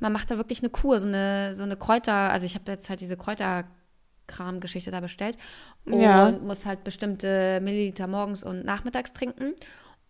[0.00, 2.88] man macht da wirklich eine Kur, so eine, so eine Kräuter, also ich habe jetzt
[2.88, 5.36] halt diese Kräuterkram-Geschichte da bestellt
[5.84, 6.30] und Ja.
[6.32, 9.54] muss halt bestimmte Milliliter morgens und nachmittags trinken.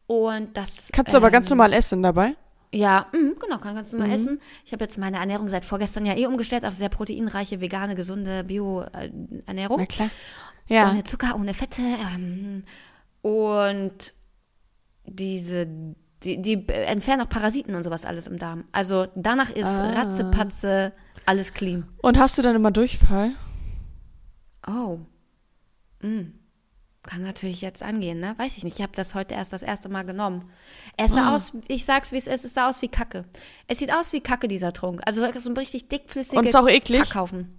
[0.06, 0.88] Und das.
[0.92, 2.36] Kannst du aber ähm, ganz normal essen dabei.
[2.72, 3.98] ja, mhm, genau, kann ganz Mhm.
[4.00, 4.40] normal essen.
[4.64, 8.44] Ich habe jetzt meine Ernährung seit vorgestern ja eh umgestellt auf sehr proteinreiche, vegane, gesunde
[8.44, 9.78] Bio-Ernährung.
[9.80, 10.10] Na klar.
[10.68, 10.90] Ja.
[10.90, 11.80] Ohne Zucker, ohne Fette.
[12.14, 12.64] Ähm,
[13.22, 14.14] und
[15.04, 15.66] diese,
[16.26, 18.64] die, die entfernen auch Parasiten und sowas alles im Darm.
[18.72, 19.92] Also danach ist Ah.
[19.92, 20.92] Ratzepatze
[21.24, 21.86] alles clean.
[22.02, 23.32] Und hast du dann immer Durchfall?
[24.66, 24.98] Oh.
[26.02, 26.32] Mm.
[27.04, 28.34] Kann natürlich jetzt angehen, ne?
[28.36, 28.76] Weiß ich nicht.
[28.78, 30.50] Ich habe das heute erst das erste Mal genommen.
[30.96, 31.34] Es sah Ah.
[31.36, 33.24] aus, ich sag's wie es ist, es sah aus wie Kacke.
[33.68, 35.00] Es sieht aus wie Kacke, dieser Trunk.
[35.06, 37.02] Also so ein richtig dickflüssiger Und ist auch eklig?
[37.02, 37.58] Kackhaufen.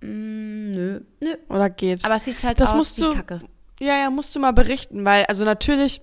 [0.00, 1.34] Mm, nö, nö.
[1.48, 2.04] Oder geht?
[2.04, 3.40] Aber es sieht halt Das aus wie du- Kacke.
[3.80, 6.02] Ja, ja, musst du mal berichten, weil, also natürlich,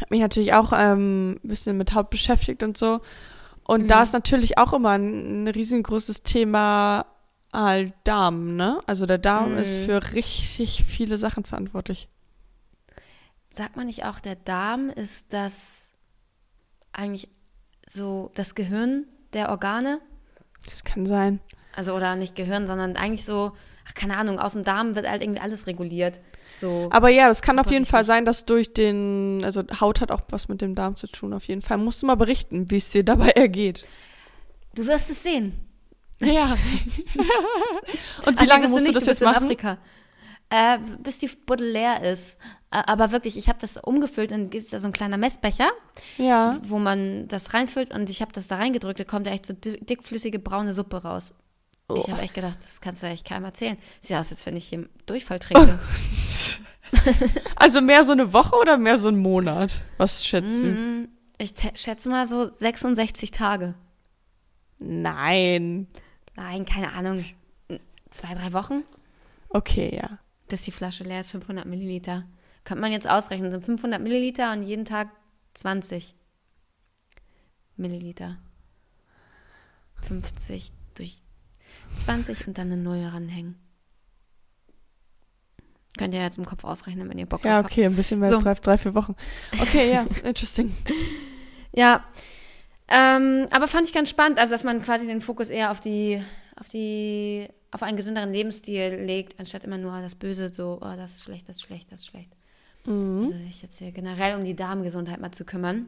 [0.00, 3.00] hab mich natürlich auch ähm, ein bisschen mit Haut beschäftigt und so.
[3.64, 3.88] Und Mhm.
[3.88, 7.06] da ist natürlich auch immer ein, ein riesengroßes Thema
[7.52, 8.80] halt Darm, ne?
[8.86, 9.58] Also der Darm Mhm.
[9.58, 12.08] ist für richtig viele Sachen verantwortlich.
[13.50, 15.92] Sagt man nicht auch, der Darm ist das
[16.92, 17.28] eigentlich
[17.86, 20.00] so das Gehirn der Organe?
[20.66, 21.40] Das kann sein.
[21.74, 23.52] Also, oder nicht Gehirn, sondern eigentlich so,
[23.88, 26.20] ach, keine Ahnung, aus dem Darm wird halt irgendwie alles reguliert.
[26.58, 26.88] So.
[26.90, 30.22] Aber ja, das kann auf jeden Fall sein, dass durch den, also Haut hat auch
[30.30, 31.78] was mit dem Darm zu tun, auf jeden Fall.
[31.78, 33.84] Musst du mal berichten, wie es dir dabei ergeht.
[34.74, 35.52] Du wirst es sehen.
[36.20, 36.54] Ja.
[38.26, 39.44] und wie Ach, lange musst du nicht, das bist jetzt in machen?
[39.44, 39.78] Afrika.
[40.50, 42.38] Äh, bis die Buddel leer ist.
[42.70, 45.70] Äh, aber wirklich, ich habe das umgefüllt und ist da so ein kleiner Messbecher,
[46.16, 46.58] Ja.
[46.62, 49.52] wo man das reinfüllt und ich habe das da reingedrückt, da kommt da echt so
[49.52, 51.34] di- dickflüssige braune Suppe raus.
[51.94, 52.08] Ich Oh.
[52.12, 53.78] habe echt gedacht, das kannst du echt keinem erzählen.
[54.00, 55.78] Sieht aus, als wenn ich hier Durchfall trinke.
[57.56, 59.82] Also mehr so eine Woche oder mehr so ein Monat?
[59.98, 60.68] Was schätzt du?
[60.68, 63.74] Mm, ich schätze mal so 66 Tage.
[64.78, 65.86] Nein.
[66.34, 67.26] Nein, keine Ahnung.
[68.08, 68.84] Zwei, drei Wochen,
[69.50, 70.18] Okay, ja.
[70.48, 72.24] bis die Flasche leer ist, 500 Milliliter.
[72.64, 75.08] Könnte man jetzt ausrechnen, sind 500 Milliliter und jeden Tag
[75.52, 76.14] 20
[77.76, 78.38] Milliliter.
[80.06, 81.20] 50 durch
[81.98, 83.56] 20 und dann eine Null ranhängen.
[85.96, 88.30] Könnt ihr jetzt im Kopf ausrechnen, wenn ihr Bock Ja, drauf okay, ein bisschen mehr
[88.30, 88.36] So.
[88.36, 89.16] als drei, drei, vier Wochen.
[89.60, 90.74] Okay, ja, interesting.
[91.72, 92.04] Ja,
[92.88, 96.22] ähm, aber fand ich ganz spannend, also dass man quasi den Fokus eher auf die,
[96.56, 101.14] auf die, auf einen gesünderen Lebensstil legt, anstatt immer nur das Böse, so, oh, das
[101.14, 102.30] ist schlecht, das ist schlecht, das ist schlecht.
[102.86, 103.24] Mhm.
[103.24, 105.86] Also ich jetzt hier generell um die Darmgesundheit mal zu kümmern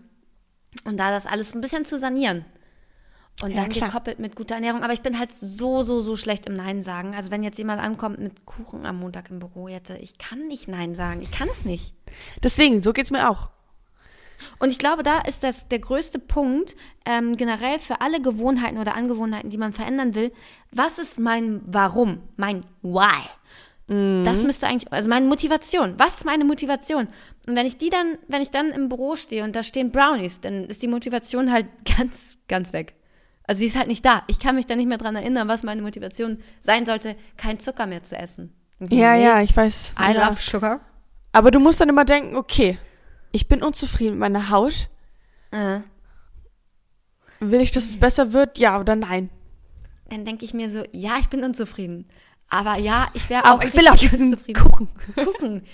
[0.85, 2.45] und da das alles ein bisschen zu sanieren.
[3.43, 3.89] Und Ja, dann klar.
[3.89, 4.83] gekoppelt mit guter Ernährung.
[4.83, 7.15] Aber ich bin halt so, so, so schlecht im Nein sagen.
[7.15, 10.69] Also wenn jetzt jemand ankommt mit Kuchen am Montag im Büro, jetzt, ich kann nicht
[10.69, 11.23] Nein sagen.
[11.23, 11.95] Ich kann es nicht.
[12.43, 13.49] Deswegen, so geht's mir auch.
[14.59, 16.75] Und ich glaube, da ist das der größte Punkt
[17.05, 20.33] ähm, generell für alle Gewohnheiten oder Angewohnheiten, die man verändern will.
[20.73, 23.21] Was ist mein Warum, mein Why?
[24.25, 25.95] Das müsste eigentlich, also meine Motivation.
[25.99, 27.09] Was ist meine Motivation?
[27.49, 30.41] Und wenn ich die dann, wenn ich dann im Büro stehe und da stehen Brownies,
[30.41, 31.67] dann ist die Motivation halt
[31.99, 32.95] ganz, ganz weg.
[33.51, 34.23] Also sie ist halt nicht da.
[34.29, 37.87] Ich kann mich da nicht mehr dran erinnern, was meine Motivation sein sollte, kein Zucker
[37.87, 38.55] mehr zu essen.
[38.79, 38.87] Ja,
[39.17, 39.97] Nee, ja, ich weiß.
[39.99, 40.29] I ja.
[40.29, 40.79] love sugar.
[41.33, 42.79] Aber du musst dann immer denken, okay,
[43.33, 44.89] ich bin unzufrieden mit meiner Haut.
[45.51, 45.81] Äh.
[47.41, 48.57] Will ich, dass es besser wird?
[48.57, 49.31] Ja oder nein?
[50.11, 52.09] Dann denke ich mir so, ja, ich bin unzufrieden.
[52.49, 53.55] Aber ja, ich wäre auch.
[53.55, 54.37] Aber ich will auch diesen.
[54.55, 54.87] Kuchen.
[55.17, 55.67] Kuchen.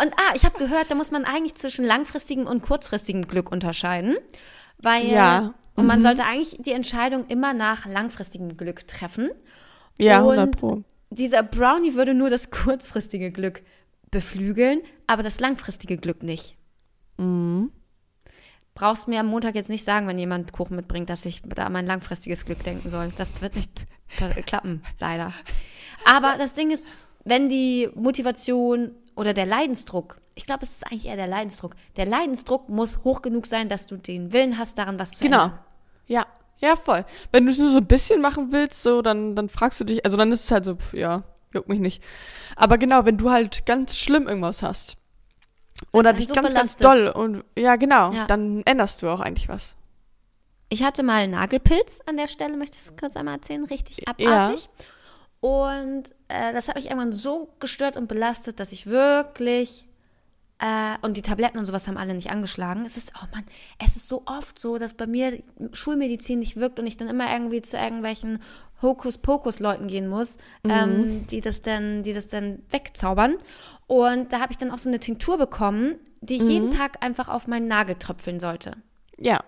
[0.00, 4.16] Und ah, ich habe gehört, da muss man eigentlich zwischen langfristigem und kurzfristigem Glück unterscheiden.
[4.78, 5.54] Weil Ja.
[5.74, 9.30] Und man sollte eigentlich die Entscheidung immer nach langfristigem Glück treffen.
[9.98, 10.82] Ja, Und 100 Pro.
[11.10, 13.62] Dieser Brownie würde nur das kurzfristige Glück
[14.10, 16.56] beflügeln, aber das langfristige Glück nicht.
[17.18, 17.70] Mhm.
[18.74, 21.72] Brauchst mir am Montag jetzt nicht sagen, wenn jemand Kuchen mitbringt, dass ich da an
[21.72, 23.12] mein langfristiges Glück denken soll.
[23.18, 23.86] Das wird nicht
[24.46, 25.32] klappen, leider.
[26.06, 26.86] Aber das Ding ist,
[27.24, 31.74] wenn die Motivation oder der Leidensdruck, ich glaube, es ist eigentlich eher der Leidensdruck.
[31.96, 35.44] Der Leidensdruck muss hoch genug sein, dass du den Willen hast, daran was zu Genau.
[35.44, 35.58] ändern.
[36.06, 36.26] Ja,
[36.60, 37.04] ja, voll.
[37.32, 40.04] Wenn du es nur so ein bisschen machen willst, so, dann, dann fragst du dich,
[40.04, 42.02] also dann ist es halt so, pf, ja, juckt mich nicht.
[42.56, 44.96] Aber genau, wenn du halt ganz schlimm irgendwas hast
[45.92, 46.84] oder einen dich so ganz, ganz belastet.
[46.84, 48.26] doll und ja, genau, Ja.
[48.26, 49.76] dann änderst du auch eigentlich was.
[50.68, 54.68] Ich hatte mal Nagelpilz an der Stelle, möchte ich es kurz einmal erzählen, richtig abartig.
[55.40, 59.88] Und äh, das hat mich irgendwann so gestört und belastet, dass ich wirklich
[60.62, 62.84] äh, und die Tabletten und sowas haben alle nicht angeschlagen.
[62.86, 63.42] Es ist, oh Mann,
[63.84, 67.32] es ist so oft so, dass bei mir Schulmedizin nicht wirkt und ich dann immer
[67.32, 68.38] irgendwie zu irgendwelchen
[68.80, 73.36] Hokuspokus-Leuten gehen muss, ähm, die das dann, die das dann wegzaubern.
[73.88, 77.28] Und da habe ich dann auch so eine Tinktur bekommen, die ich jeden Tag einfach
[77.28, 78.76] auf meinen Nagel tröpfeln sollte.
[79.18, 79.40] Ja.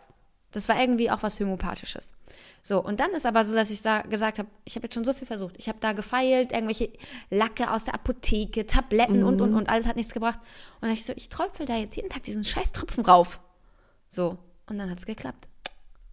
[0.55, 2.13] Das war irgendwie auch was Homöopathisches.
[2.63, 5.05] So, und dann ist aber so, dass ich sa- gesagt habe, ich habe jetzt schon
[5.05, 5.57] so viel versucht.
[5.59, 6.91] Ich habe da gefeilt, irgendwelche
[7.29, 10.39] Lacke aus der Apotheke, Tabletten und, und, und, alles hat nichts gebracht.
[10.81, 13.41] Und ich so, ich tröpfel da jetzt jeden Tag diesen scheiß Tropfen rauf.
[14.11, 15.49] So, und dann hat es geklappt.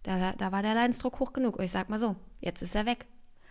[0.02, 1.56] Da, da, da war der Leidensdruck hoch genug.
[1.58, 3.06] Und ich sag mal so, jetzt ist er weg.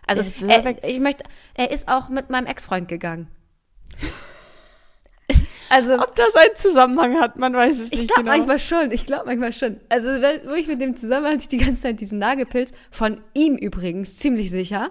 [0.06, 0.82] Also, er er, weg.
[0.86, 1.24] ich möchte,
[1.54, 3.28] er ist auch mit meinem Ex-Freund gegangen.
[5.72, 8.36] Also, Ob das einen Zusammenhang hat, man weiß es ich nicht glaube genau.
[8.36, 9.80] manchmal schon, ich glaube manchmal schon.
[9.88, 13.20] Also, wo ich mit dem zusammen war, hatte ich die ganze Zeit diesen Nagelpilz, von
[13.34, 14.90] ihm übrigens, ziemlich sicher.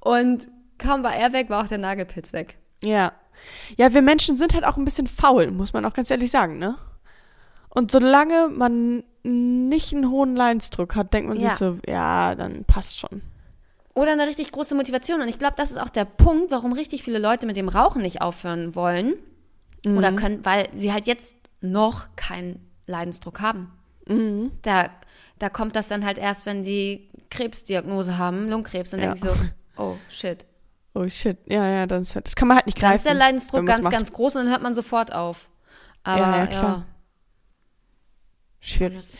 [0.00, 2.56] Und kaum war er weg, war auch der Nagelpilz weg.
[2.82, 3.12] Ja.
[3.76, 6.58] Ja, wir Menschen sind halt auch ein bisschen faul, muss man auch ganz ehrlich sagen,
[6.58, 6.76] ne?
[7.68, 11.50] Und solange man nicht einen hohen Leidensdruck hat, denkt man Ja.
[11.50, 13.22] sich so, ja, dann passt schon.
[13.94, 15.20] Oder eine richtig große Motivation.
[15.20, 18.02] Und ich glaube, das ist auch der Punkt, warum richtig viele Leute mit dem Rauchen
[18.02, 19.14] nicht aufhören wollen.
[19.86, 23.70] Oder können, weil sie halt jetzt noch keinen Leidensdruck haben.
[24.62, 24.90] Da,
[25.38, 29.12] da kommt das dann halt erst, wenn die Krebsdiagnose haben, Lungenkrebs, dann Ja.
[29.14, 29.44] denken sie so,
[29.82, 30.44] oh shit.
[30.94, 32.96] Oh shit, ja, ja, das, das kann man halt nicht Dann greifen.
[32.96, 33.92] ist der Leidensdruck ganz, macht.
[33.92, 35.50] ganz groß und dann hört man sofort auf.
[36.04, 36.86] Aber Ja, ja, ja, klar.
[38.60, 38.96] Schwierig.
[38.96, 39.14] das ist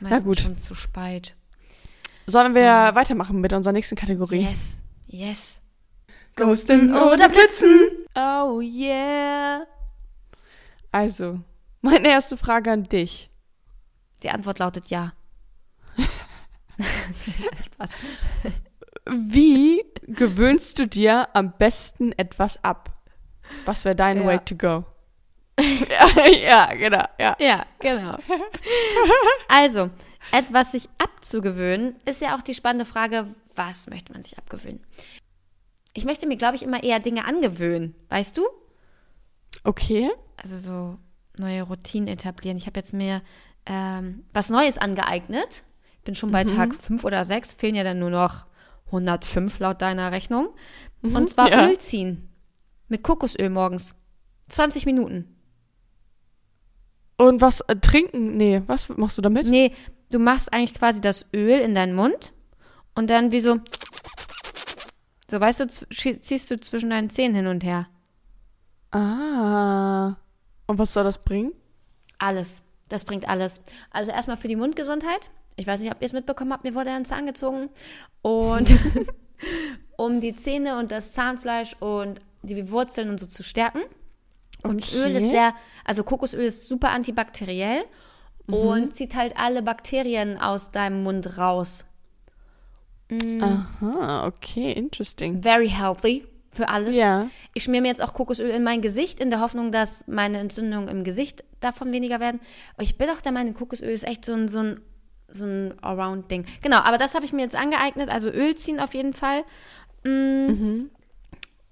[0.00, 0.40] Na gut.
[0.40, 1.34] schon zu spät.
[2.26, 4.42] Sollen wir weitermachen mit unserer nächsten Kategorie?
[4.42, 5.60] Yes, yes.
[6.36, 7.78] Ghosten oder Blitzen?
[8.14, 9.66] Oh yeah.
[10.98, 11.38] Also,
[11.80, 13.30] meine erste Frage an dich.
[14.24, 15.12] Die Antwort lautet ja.
[17.72, 17.90] Spaß.
[19.06, 22.90] Wie gewöhnst du dir am besten etwas ab?
[23.64, 24.26] Was wäre dein Ja.
[24.26, 24.84] way to go?
[25.60, 27.36] ja, ja, genau, ja.
[27.38, 28.18] Ja, genau.
[29.48, 29.90] also,
[30.32, 34.84] etwas sich abzugewöhnen, ist ja auch die spannende Frage, was möchte man sich abgewöhnen?
[35.94, 38.48] Ich möchte mir, glaube ich, immer eher Dinge angewöhnen, weißt du?
[39.62, 40.10] Okay.
[40.42, 40.98] Also so
[41.36, 42.56] neue Routinen etablieren.
[42.56, 43.22] Ich habe jetzt mir
[43.66, 45.64] ähm, was Neues angeeignet.
[45.98, 48.46] Ich bin schon bei Tag 5 oder 6, fehlen ja dann nur noch
[48.86, 50.48] 105 laut deiner Rechnung.
[51.02, 51.66] Und zwar ja.
[51.66, 52.28] Öl ziehen.
[52.88, 53.94] Mit Kokosöl morgens.
[54.48, 55.36] 20 Minuten.
[57.18, 58.36] Und was äh, trinken?
[58.36, 59.46] Nee, was machst du damit?
[59.46, 59.72] Nee,
[60.10, 62.32] du machst eigentlich quasi das Öl in deinen Mund
[62.94, 63.58] und dann wie so.
[65.30, 67.88] So, weißt du, ziehst du zwischen deinen Zähnen hin und her.
[68.92, 70.16] Ah.
[70.68, 71.50] Und was soll das bringen?
[72.18, 72.62] Alles.
[72.88, 73.62] Das bringt alles.
[73.90, 75.30] Also erstmal für die Mundgesundheit.
[75.56, 77.68] Ich weiß nicht, ob ihr es mitbekommen habt, mir wurde ein Zahn gezogen.
[78.22, 78.72] Und
[79.96, 83.80] um die Zähne und das Zahnfleisch und die Wurzeln und so zu stärken.
[84.62, 84.96] Und Okay.
[84.98, 85.52] Öl ist sehr,
[85.84, 87.84] also Kokosöl ist super antibakteriell
[88.48, 88.54] Mhm.
[88.54, 91.84] und zieht halt alle Bakterien aus deinem Mund raus.
[93.40, 95.42] Aha, okay, interesting.
[95.42, 96.26] Very healthy
[96.58, 96.96] für alles.
[96.96, 97.30] Ja.
[97.54, 100.88] Ich schmier mir jetzt auch Kokosöl in mein Gesicht, in der Hoffnung, dass meine Entzündungen
[100.88, 102.40] im Gesicht davon weniger werden.
[102.80, 104.80] Ich bin auch der Meinung, Kokosöl ist echt so ein, so ein,
[105.28, 106.44] so ein Around-Ding.
[106.62, 108.10] Genau, aber das habe ich mir jetzt angeeignet.
[108.10, 109.44] Also Öl ziehen auf jeden Fall.
[110.04, 110.86] Mm.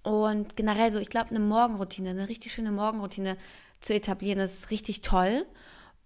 [0.04, 3.36] Und generell so, ich glaube, eine Morgenroutine, eine richtig schöne Morgenroutine
[3.80, 5.44] zu etablieren, das ist richtig toll.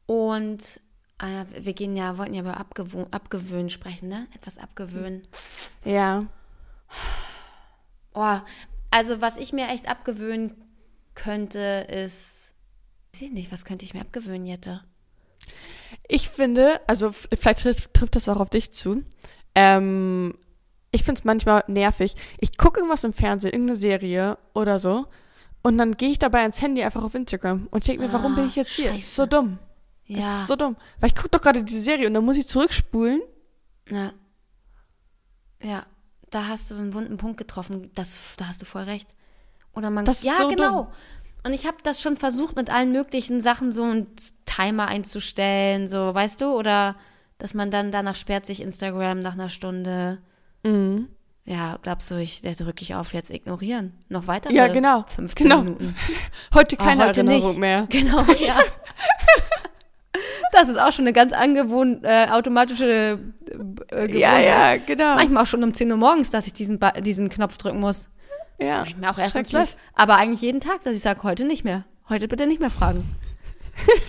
[0.06, 0.80] Und
[1.18, 4.26] äh, wir gehen ja, wollten ja über Abgewöhnen sprechen, ne?
[4.34, 5.26] Etwas abgewöhnen.
[5.84, 6.24] Ja.
[8.12, 8.40] Oh,
[8.90, 10.52] also was ich mir echt abgewöhnen
[11.14, 12.54] könnte, ist,
[13.12, 14.82] weiß ich nicht, was könnte ich mir abgewöhnen, Jette?
[16.08, 19.02] Ich finde, also vielleicht trifft, trifft das auch auf dich zu.
[19.54, 20.34] Ähm,
[20.92, 22.14] ich finde es manchmal nervig.
[22.38, 25.06] Ich gucke irgendwas im Fernsehen, irgendeine Serie oder so.
[25.62, 28.46] Und dann gehe ich dabei ans Handy einfach auf Instagram und denke mir, warum bin
[28.46, 28.90] ich jetzt hier?
[28.92, 29.28] Es ist so Scheiße.
[29.28, 29.58] dumm.
[30.08, 30.40] Es Ja.
[30.40, 30.76] ist so dumm.
[31.00, 33.20] Weil ich gucke doch gerade die Serie und dann muss ich zurückspulen.
[33.90, 34.12] Ja.
[35.62, 35.84] Ja,
[36.30, 37.90] da hast du einen wunden Punkt getroffen.
[37.94, 39.08] Das, da hast du voll recht.
[39.74, 40.04] Oder man.
[40.04, 40.82] Das ist ja, so genau.
[40.84, 40.86] dumm.
[41.46, 44.08] Und ich habe das schon versucht, mit allen möglichen Sachen so einen
[44.44, 46.52] Timer einzustellen, so, weißt du?
[46.52, 46.96] Oder
[47.38, 50.18] dass man dann danach sperrt sich Instagram nach einer Stunde.
[50.64, 51.08] Mhm.
[51.46, 53.94] Ja, glaubst du, ich, da drücke ich auf jetzt ignorieren.
[54.10, 55.04] Noch weitere Ja, genau.
[55.08, 55.62] 15 Genau.
[55.62, 55.96] Minuten.
[56.54, 57.58] Heute Ah, keine heute Erinnerung nicht.
[57.58, 57.86] mehr.
[57.90, 58.60] Genau, ja.
[60.52, 63.20] Das ist auch schon eine ganz angewohnt äh, automatische
[63.60, 64.14] äh, Gewohnheit.
[64.14, 65.14] Ja, ja, genau.
[65.14, 68.08] Manchmal auch schon um 10 Uhr morgens, dass ich diesen, ba diesen Knopf drücken muss.
[68.58, 68.80] ja.
[68.84, 69.70] Manchmal auch erst um Schrecklich.
[69.70, 69.76] 12.
[69.94, 71.84] Aber eigentlich jeden Tag, dass ich sage, heute nicht mehr.
[72.08, 73.04] Heute bitte nicht mehr fragen.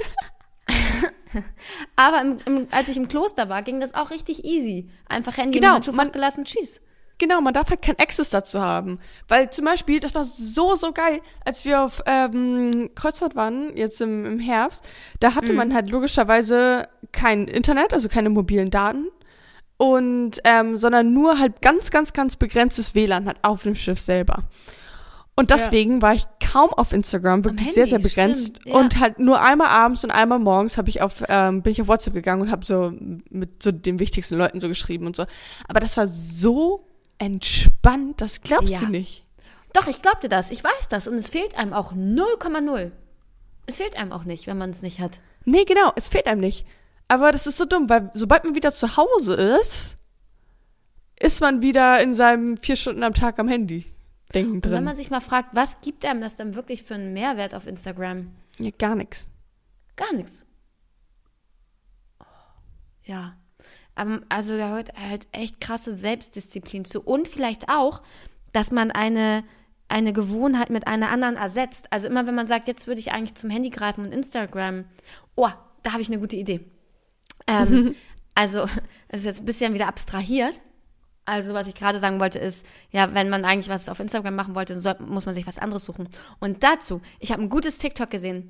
[1.96, 4.90] Aber im, im, als ich im Kloster war, ging das auch richtig easy.
[5.08, 6.82] Einfach Handy Genau, im man- gelassen, tschüss.
[7.20, 8.98] Genau, man darf halt kein Access dazu haben.
[9.28, 14.02] Weil zum Beispiel, das war so, so geil, als wir auf ähm, Kreuzfahrt waren, jetzt
[14.02, 14.84] im, im Herbst,
[15.20, 19.06] da hatte man halt logischerweise kein Internet, also keine mobilen Daten.
[19.84, 24.44] Und, ähm, sondern nur halt ganz, ganz, ganz begrenztes WLAN halt auf dem Schiff selber.
[25.34, 28.48] Und deswegen war ich kaum auf Instagram, wirklich Am sehr, sehr Handy, begrenzt.
[28.58, 28.74] stimmt, ja.
[28.76, 31.88] Und halt nur einmal abends und einmal morgens habe ich auf, ähm, bin ich auf
[31.88, 32.94] WhatsApp gegangen und habe so
[33.32, 35.26] mit so den wichtigsten Leuten so geschrieben und so.
[35.68, 36.86] Aber das war so
[37.18, 38.80] entspannt, das glaubst Ja.
[38.82, 39.26] du nicht.
[39.74, 40.52] Doch, ich glaubte das.
[40.52, 41.08] Ich weiß das.
[41.08, 42.92] Und es fehlt einem auch 0,0.
[43.66, 45.22] Es fehlt einem auch nicht, wenn man es nicht hat.
[45.46, 46.68] Nee, genau, es fehlt einem nicht.
[47.12, 49.98] Aber das ist so dumm, weil sobald man wieder zu Hause ist,
[51.20, 53.86] ist man wieder in seinem vier Stunden am Tag am Handy.
[54.34, 54.84] Denken Und wenn drin.
[54.86, 58.32] man sich mal fragt, was gibt einem das dann wirklich für einen Mehrwert auf Instagram?
[58.60, 59.28] Ja, gar nichts.
[59.98, 60.46] Gar nichts.
[63.04, 63.36] Ja.
[63.98, 67.02] Ähm, Also da gehört halt echt krasse Selbstdisziplin zu.
[67.02, 68.02] Und vielleicht auch,
[68.54, 69.44] dass man eine,
[69.90, 71.92] eine Gewohnheit mit einer anderen ersetzt.
[71.92, 74.86] Also immer wenn man sagt, jetzt würde ich eigentlich zum Handy greifen und Instagram.
[75.36, 75.50] Oh,
[75.84, 76.71] da habe ich eine gute Idee.
[77.52, 77.96] Ähm,
[78.36, 78.66] also,
[79.08, 80.60] es ist jetzt ein bisschen wieder abstrahiert.
[81.26, 84.56] Also, was ich gerade sagen wollte, ist, ja, wenn man eigentlich was auf Instagram machen
[84.56, 86.10] wollte, soll, muss man sich was anderes suchen.
[86.40, 88.50] Und dazu, ich habe ein gutes TikTok gesehen,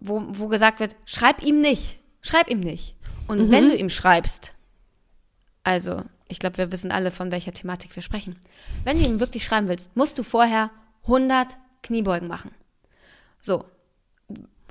[0.00, 1.98] wo, wo gesagt wird, schreib ihm nicht.
[2.22, 2.96] Schreib ihm nicht.
[3.28, 4.54] Und wenn du ihm schreibst,
[5.62, 8.36] also, ich glaube, wir wissen alle, von welcher Thematik wir sprechen.
[8.84, 10.70] Wenn du ihm wirklich schreiben willst, musst du vorher
[11.02, 12.50] 100 Kniebeugen machen.
[13.40, 13.64] So.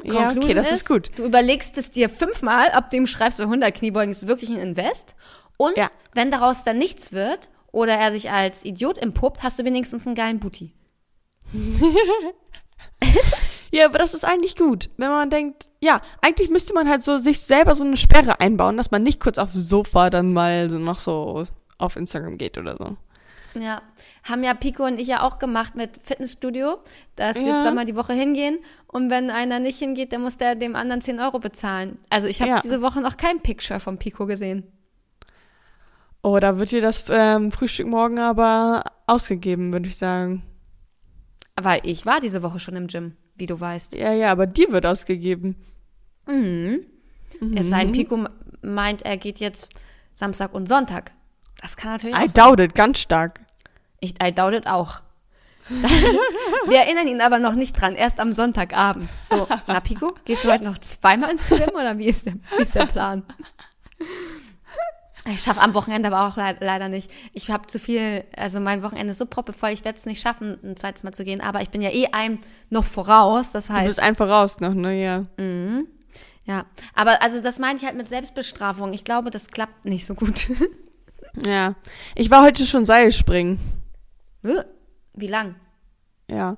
[0.03, 1.11] Ja, okay, das ist gut.
[1.17, 4.57] Du überlegst es dir fünfmal, ob du ihm schreibst, bei 100 Kniebeugen ist wirklich ein
[4.57, 5.15] Invest.
[5.57, 5.89] Und Ja.
[6.13, 10.15] wenn daraus dann nichts wird oder er sich als Idiot empuppt, hast du wenigstens einen
[10.15, 10.73] geilen Booty.
[13.71, 17.19] Ja, aber das ist eigentlich gut, wenn man denkt, ja, eigentlich müsste man halt so
[17.19, 20.69] sich selber so eine Sperre einbauen, dass man nicht kurz auf dem Sofa dann mal
[20.71, 21.45] so noch so
[21.77, 22.97] auf Instagram geht oder so.
[23.55, 23.81] Ja,
[24.23, 26.77] haben ja Pico und ich ja auch gemacht mit Fitnessstudio,
[27.15, 27.59] dass wir Ja.
[27.61, 31.19] zweimal die Woche hingehen und wenn einer nicht hingeht, dann muss der dem anderen 10
[31.19, 31.97] Euro bezahlen.
[32.09, 32.61] Also ich habe Ja.
[32.61, 34.71] diese Woche noch kein Picture vom Pico gesehen.
[36.21, 40.43] Oh, da wird dir das ähm, Frühstück morgen aber ausgegeben, würde ich sagen.
[41.59, 43.95] Weil ich war diese Woche schon im Gym, wie du weißt.
[43.95, 45.55] Ja, ja, aber dir wird ausgegeben.
[46.27, 46.85] Mhm.
[47.55, 48.29] Es sei denn, Pico m-
[48.61, 49.69] meint, er geht jetzt
[50.13, 51.11] Samstag und Sonntag.
[51.61, 52.45] Das kann natürlich auch I sein.
[52.45, 53.39] doubt it, ganz stark.
[53.99, 55.01] Ich I doubt it auch.
[55.69, 59.07] Wir erinnern ihn aber noch nicht dran, erst am Sonntagabend.
[59.23, 62.61] So, na Pico, gehst du heute noch zweimal ins Gym oder wie ist der, wie
[62.63, 63.23] ist der Plan?
[65.25, 67.11] Ich schaffe am Wochenende aber auch le leider nicht.
[67.33, 70.57] Ich habe zu viel, also mein Wochenende ist so proppevoll, ich werde es nicht schaffen,
[70.63, 71.39] ein zweites Mal zu gehen.
[71.41, 72.39] Aber ich bin ja eh einem
[72.71, 75.25] noch voraus, das Du heißt, bist einfach raus noch, ne, ja.
[76.45, 76.65] ja.
[76.95, 78.91] Aber also das meine ich halt mit Selbstbestrafung.
[78.93, 80.49] Ich glaube, das klappt nicht so gut.
[81.45, 81.75] Ja.
[82.15, 83.59] Ich war heute schon Seilspringen.
[85.13, 85.55] Wie lang?
[86.29, 86.57] Ja.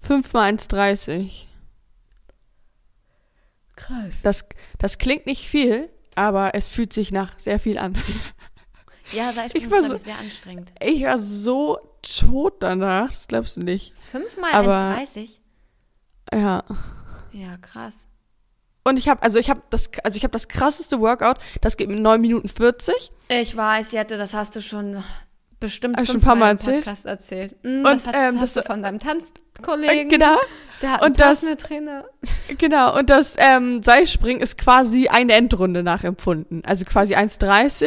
[0.00, 1.46] 5 mal 1,30.
[3.76, 4.20] Krass.
[4.22, 4.44] Das,
[4.78, 7.96] das klingt nicht viel, aber es fühlt sich nach sehr viel an.
[9.12, 10.72] Ja, Seilspringen ist so- glaub ich, sehr anstrengend.
[10.80, 13.98] Ich war so tot danach, das glaubst du nicht.
[13.98, 15.38] Fünfmal Aber- 1,30?
[16.32, 16.64] Ja.
[17.32, 18.06] Ja, krass.
[18.84, 21.88] Und ich habe also ich habe das also ich habe das krasseste Workout, das geht
[21.88, 25.02] mit 9 Minuten 40 Ich weiß, Jette, das hast du schon
[25.60, 26.78] bestimmt schon ein paar Mal erzählt?
[26.78, 27.54] Podcast erzählt.
[27.62, 30.08] Mm, Und, das hast, ähm, hast das- du von deinem Äh, Tanzkollegen.
[30.08, 30.36] genau.
[30.82, 32.04] Der hat und das- das, Trainer.
[32.58, 36.64] Genau, und das ähm, Seilspringen ist quasi eine Endrunde nachempfunden.
[36.66, 37.86] Also quasi 1,30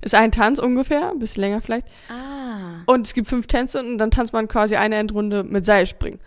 [0.00, 1.86] ist ein Tanz ungefähr, ein bisschen länger vielleicht.
[2.08, 2.80] Ah.
[2.86, 6.18] Und es gibt fünf Tänze und dann tanzt man quasi eine Endrunde mit Seilspringen.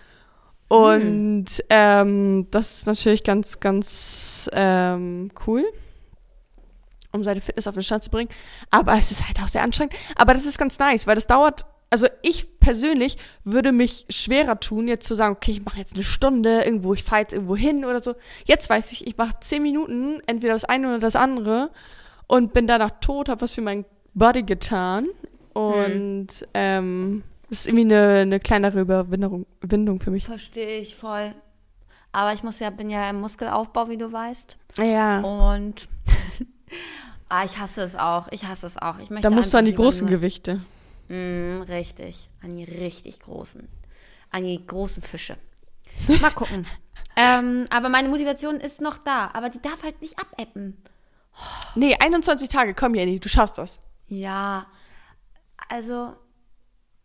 [0.76, 5.64] Und ähm, das ist natürlich ganz, ganz ähm, cool.
[7.12, 8.30] um seine Fitness auf den Stand zu bringen.
[8.72, 9.94] Aber es ist halt auch sehr anstrengend.
[10.16, 14.88] Aber das ist ganz nice, weil das dauert, also ich persönlich würde mich schwerer tun,
[14.88, 17.86] jetzt zu sagen, okay, ich mache jetzt eine Stunde irgendwo, ich fahre jetzt irgendwo hin
[17.86, 18.16] oder so.
[18.46, 21.70] Jetzt weiß ich, ich mache zehn Minuten, entweder das eine oder das andere
[22.28, 25.08] und bin danach tot, habe was für meinen Body getan.
[25.54, 26.48] Und Hm.
[26.56, 30.26] ähm, das ist irgendwie eine, eine kleinere Überwindung Windung für mich.
[30.26, 31.34] Verstehe ich voll.
[32.12, 34.58] Aber ich muss ja, bin ja im Muskelaufbau, wie du weißt.
[34.78, 35.20] Ja.
[35.22, 35.88] Und
[37.30, 38.28] ah, ich hasse es auch.
[38.32, 39.00] Ich hasse es auch.
[39.00, 40.62] Ich möchte da musst du an die großen nur- Gewichte.
[41.10, 42.30] Mm, richtig.
[42.44, 43.68] An die richtig großen.
[44.30, 45.38] An die großen Fische.
[46.22, 46.66] Mal gucken.
[47.16, 49.32] ähm, aber meine Motivation ist noch da.
[49.34, 50.78] Aber die darf halt nicht abebben.
[51.76, 53.80] Nee, 21 Tage, komm Jenny, du schaffst das.
[54.08, 54.68] Ja.
[55.68, 56.14] Also,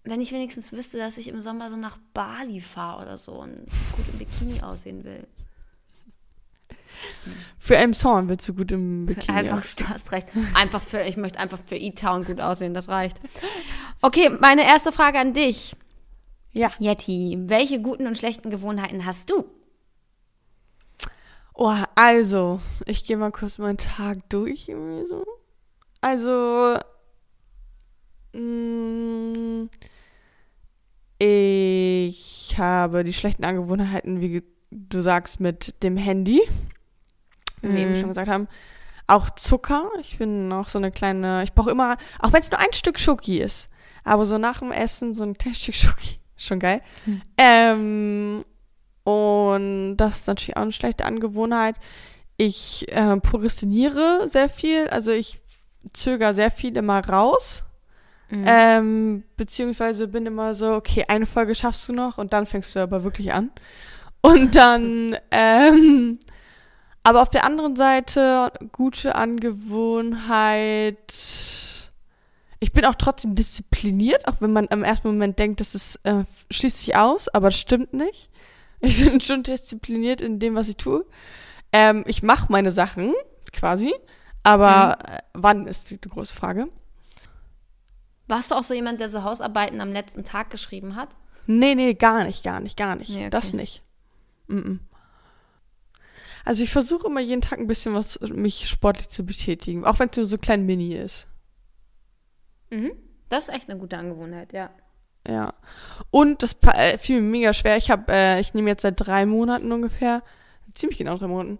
[0.04, 3.56] wenn ich wenigstens wüsste, dass ich im Sommer so nach Bali fahre oder so und
[3.56, 5.26] gut im Bikini aussehen will.
[7.58, 9.76] Für Elmshorn willst du gut im Bikini Einfach, aus.
[9.76, 10.28] du hast recht.
[10.54, 13.18] Einfach für, ich möchte einfach für E-Town gut aussehen, das reicht.
[14.00, 15.76] Okay, meine erste Frage an dich.
[16.52, 16.72] Ja.
[16.78, 19.44] Yeti, welche guten und schlechten Gewohnheiten hast du?
[21.54, 24.68] Oh, also, ich gehe mal kurz meinen Tag durch.
[24.68, 25.24] Irgendwie so.
[26.00, 26.78] Also,
[28.32, 29.68] mh,
[31.18, 36.40] ich habe die schlechten Angewohnheiten, wie du sagst, mit dem Handy.
[37.60, 37.96] Wie wir eben Mhm.
[37.96, 38.46] schon gesagt haben.
[39.06, 39.90] Auch Zucker.
[40.00, 43.00] Ich bin auch so eine kleine, ich brauche immer, auch wenn es nur ein Stück
[43.00, 43.68] Schoki ist,
[44.04, 46.18] aber so nach dem Essen so ein kleines Stück Schoki.
[46.36, 46.80] Schon geil.
[47.04, 47.22] Hm.
[47.36, 48.44] Ähm,
[49.04, 51.74] und das ist natürlich auch eine schlechte Angewohnheit.
[52.36, 55.40] Ich äh, prokrastiniere sehr viel, also ich
[55.92, 57.64] zögere sehr viel immer raus.
[58.30, 58.44] Mhm.
[58.46, 62.80] Ähm, beziehungsweise bin immer so, okay, eine Folge schaffst du noch und dann fängst du
[62.80, 63.50] aber wirklich an.
[64.20, 66.18] Und dann, ähm,
[67.02, 70.96] aber auf der anderen Seite, gute Angewohnheit.
[72.60, 76.24] Ich bin auch trotzdem diszipliniert, auch wenn man im ersten Moment denkt, das ist, äh,
[76.50, 78.30] schließt sich aus, aber das stimmt nicht.
[78.80, 81.06] Ich bin schon diszipliniert in dem, was ich tue.
[81.72, 83.14] Ähm, ich mache meine Sachen,
[83.52, 83.94] quasi,
[84.42, 86.68] aber äh, wann ist die große Frage?
[88.28, 91.10] Warst du auch so jemand, der so Hausarbeiten am letzten Tag geschrieben hat?
[91.46, 93.08] Nee, nee, gar nicht, gar nicht, gar nicht.
[93.08, 93.30] Nee, okay.
[93.30, 93.80] Das nicht.
[94.48, 94.78] Mm -mm.
[96.44, 100.08] Also ich versuche immer jeden Tag ein bisschen was, mich sportlich zu betätigen, auch wenn
[100.10, 101.28] es nur so klein Mini ist.
[102.70, 102.92] Mhm.
[103.28, 104.70] Das ist echt eine gute Angewohnheit, ja.
[105.26, 105.54] Ja.
[106.10, 107.76] Und das äh, fiel mir mega schwer.
[107.76, 110.22] Ich habe, äh, ich nehme jetzt seit drei Monaten ungefähr,
[110.74, 111.58] ziemlich genau drei Monaten,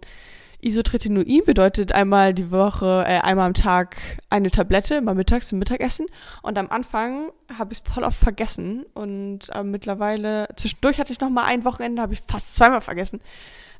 [0.61, 3.97] Isotretinoin bedeutet einmal die Woche, äh, einmal am Tag
[4.29, 6.07] eine Tablette, immer mittags zum Mittagessen.
[6.41, 8.85] Und am Anfang habe ich es voll oft vergessen.
[8.93, 13.19] Und äh, mittlerweile, zwischendurch hatte ich noch mal ein Wochenende, habe ich fast zweimal vergessen.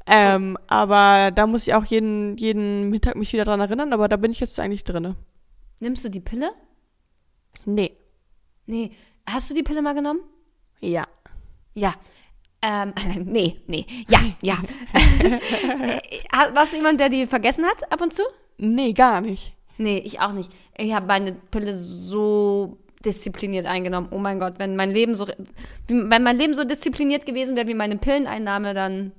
[0.08, 4.18] Ähm, aber da muss ich auch jeden, jeden Mittag mich wieder dran erinnern, aber da
[4.18, 5.16] bin ich jetzt eigentlich drinne.
[5.82, 6.52] Nimmst du die Pille?
[7.66, 7.94] Nee.
[8.66, 8.92] Nee.
[9.30, 10.22] Hast du die Pille mal genommen?
[10.80, 11.06] Ja.
[11.74, 11.94] Ja.
[12.62, 12.94] Ähm,
[13.26, 13.86] nee, nee.
[14.08, 14.58] Ja, ja.
[16.54, 18.24] Warst du jemand, der die vergessen hat ab und zu?
[18.58, 19.54] Nee, gar nicht.
[19.78, 20.52] Nee, ich auch nicht.
[20.78, 24.10] Ich habe meine Pille so diszipliniert eingenommen.
[24.12, 25.26] Oh mein Gott, wenn mein Leben so
[25.88, 29.14] wenn mein Leben so diszipliniert gewesen wäre wie meine Pilleneinnahme, dann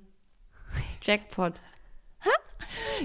[1.02, 1.54] Jackpot.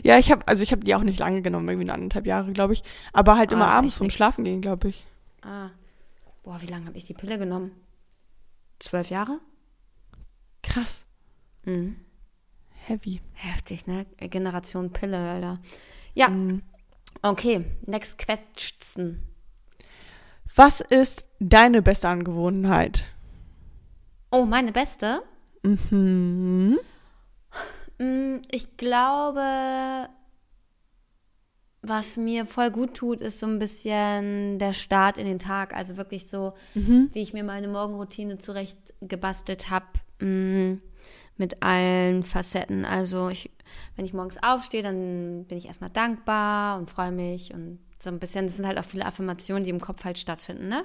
[0.03, 2.73] Ja, ich habe, also ich habe die auch nicht lange genommen, irgendwie anderthalb Jahre, glaube
[2.73, 2.83] ich.
[3.13, 4.09] Aber halt Ah, immer abends vom.
[4.09, 5.05] Schlafen gehen, glaube ich.
[5.41, 5.69] Ah.
[6.43, 7.71] Boah, wie lange habe ich die Pille genommen?
[8.79, 9.39] Zwölf Jahre?
[10.65, 11.05] Krass.
[11.63, 11.95] Mhm.
[12.87, 13.19] Heavy.
[13.33, 14.05] Heftig, ne?
[14.19, 15.59] Generation Pille, Alter.
[16.13, 16.61] Ja, Mhm.
[17.21, 17.65] okay.
[17.85, 19.21] Next question.
[20.55, 23.05] Was ist deine beste Angewohnheit?
[24.31, 25.21] Oh, meine beste?
[25.63, 26.79] Mhm.
[27.97, 30.07] Mm, Ich glaube,
[31.81, 35.73] was mir voll gut tut, ist so ein bisschen der Start in den Tag.
[35.75, 39.85] Also wirklich so, wie ich mir meine Morgenroutine zurecht gebastelt habe,
[40.19, 42.85] mit allen Facetten.
[42.85, 43.51] Also ich,
[43.95, 48.19] wenn ich morgens aufstehe, dann bin ich erstmal dankbar und freue mich und so ein
[48.19, 50.83] bisschen, das sind halt auch viele Affirmationen, die im Kopf halt stattfinden, ne?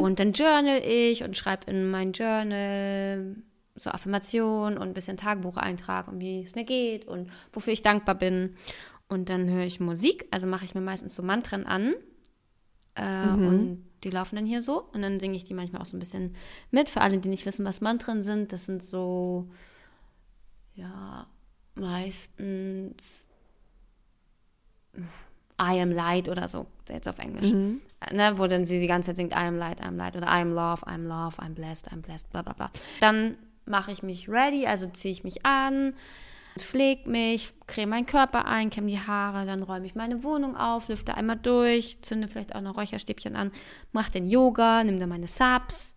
[0.00, 3.36] Und dann journal ich und schreibe in mein Journal
[3.74, 8.14] so Affirmationen und ein bisschen Tagebucheintrag und wie es mir geht und wofür ich dankbar
[8.14, 8.56] bin.
[9.08, 11.94] Und dann höre ich Musik, also mache ich mir meistens so Mantren an.
[12.94, 13.02] Äh,
[13.48, 14.82] Und die laufen dann hier so.
[14.92, 16.34] Und dann singe ich die manchmal auch so ein bisschen
[16.70, 16.88] mit.
[16.88, 19.48] Für alle, die nicht wissen, was Mantren sind, das sind so,
[20.74, 21.26] ja,
[21.74, 23.26] meistens
[25.60, 27.52] I am light oder so, jetzt auf Englisch.
[28.12, 30.26] Ne, wo dann sie die ganze Zeit singt, I am light, I am light oder
[30.26, 32.70] I am love, I am love, I'm blessed, I'm blessed, bla bla bla.
[33.00, 35.94] Dann mache ich mich ready, also ziehe ich mich an,
[36.58, 40.88] Pfleg mich, creme meinen Körper ein, kämme die Haare, dann räume ich meine Wohnung auf,
[40.88, 43.52] lüfte einmal durch, zünde vielleicht auch noch Räucherstäbchen an,
[43.92, 45.94] mache den Yoga, nimm dann meine Subs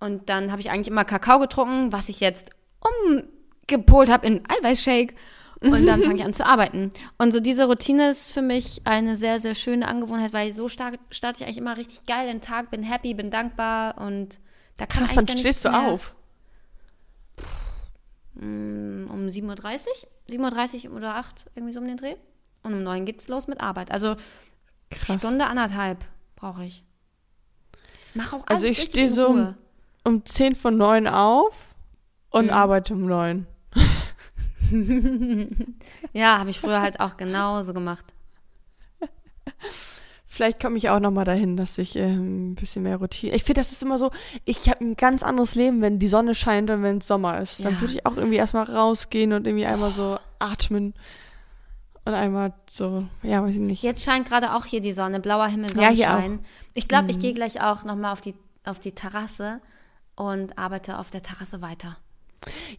[0.00, 2.50] und dann habe ich eigentlich immer Kakao getrunken, was ich jetzt
[2.80, 5.14] umgepolt habe in Eiweißshake
[5.62, 6.90] und dann fange ich an zu arbeiten.
[7.18, 10.98] Und so diese Routine ist für mich eine sehr, sehr schöne Angewohnheit, weil so stark
[11.10, 14.40] starte ich eigentlich immer richtig geil den Tag, bin happy, bin dankbar und
[14.76, 16.14] da kann Krass, eigentlich stehst du auf?
[18.34, 22.16] Mm, um 7.30 Uhr, 7.30 Uhr oder 8, irgendwie so um den Dreh.
[22.62, 23.90] Und um 9 geht's los mit Arbeit.
[23.90, 24.16] Also
[24.90, 25.18] Krass.
[25.18, 26.04] Stunde, anderthalb
[26.36, 26.84] brauche ich.
[28.14, 29.54] Mach auch alles Also ich stehe so um-.
[30.04, 31.76] Um 10 von 9 auf
[32.30, 32.50] und Mhm.
[32.52, 33.46] arbeite um 9.
[36.12, 38.06] Ja, habe ich früher halt auch genauso gemacht.
[40.34, 43.34] Vielleicht komme ich auch noch mal dahin, dass ich ähm, ein bisschen mehr Routine.
[43.34, 44.10] Ich finde, das ist immer so,
[44.46, 47.62] ich habe ein ganz anderes Leben, wenn die Sonne scheint und wenn es Sommer ist.
[47.62, 47.80] Dann Ja.
[47.82, 50.94] würde ich auch irgendwie erstmal rausgehen und irgendwie einmal so atmen
[52.06, 53.82] und einmal so, ja, weiß ich nicht.
[53.82, 56.38] Jetzt scheint gerade auch hier die Sonne, blauer Himmel, Ja, hier Sonnenschein.
[56.72, 57.20] Ich glaube, ich Mhm.
[57.20, 59.60] gehe gleich auch nochmal auf die, auf die Terrasse
[60.16, 61.98] und arbeite auf der Terrasse weiter.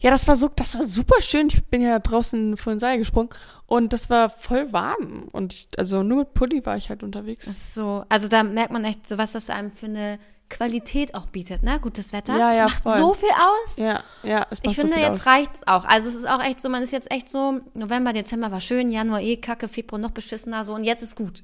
[0.00, 1.48] Ja, das war so, das war super schön.
[1.48, 3.30] Ich bin ja draußen von Seil gesprungen
[3.66, 5.28] und das war voll warm.
[5.32, 7.46] Und ich, also nur mit Pulli war ich halt unterwegs.
[7.46, 10.18] Das ist so, also da merkt man echt so, was das einem für eine
[10.50, 11.80] Qualität auch bietet, ne?
[11.80, 12.36] Gutes Wetter.
[12.36, 12.96] Ja, das ja, macht voll.
[12.96, 13.76] so viel aus.
[13.78, 15.26] Ja, ja, es macht Ich finde, so jetzt aus.
[15.26, 15.84] reicht's auch.
[15.86, 18.92] Also es ist auch echt so, man ist jetzt echt so, November, Dezember war schön,
[18.92, 21.42] Januar eh kacke, Februar noch beschissener, so und jetzt ist gut.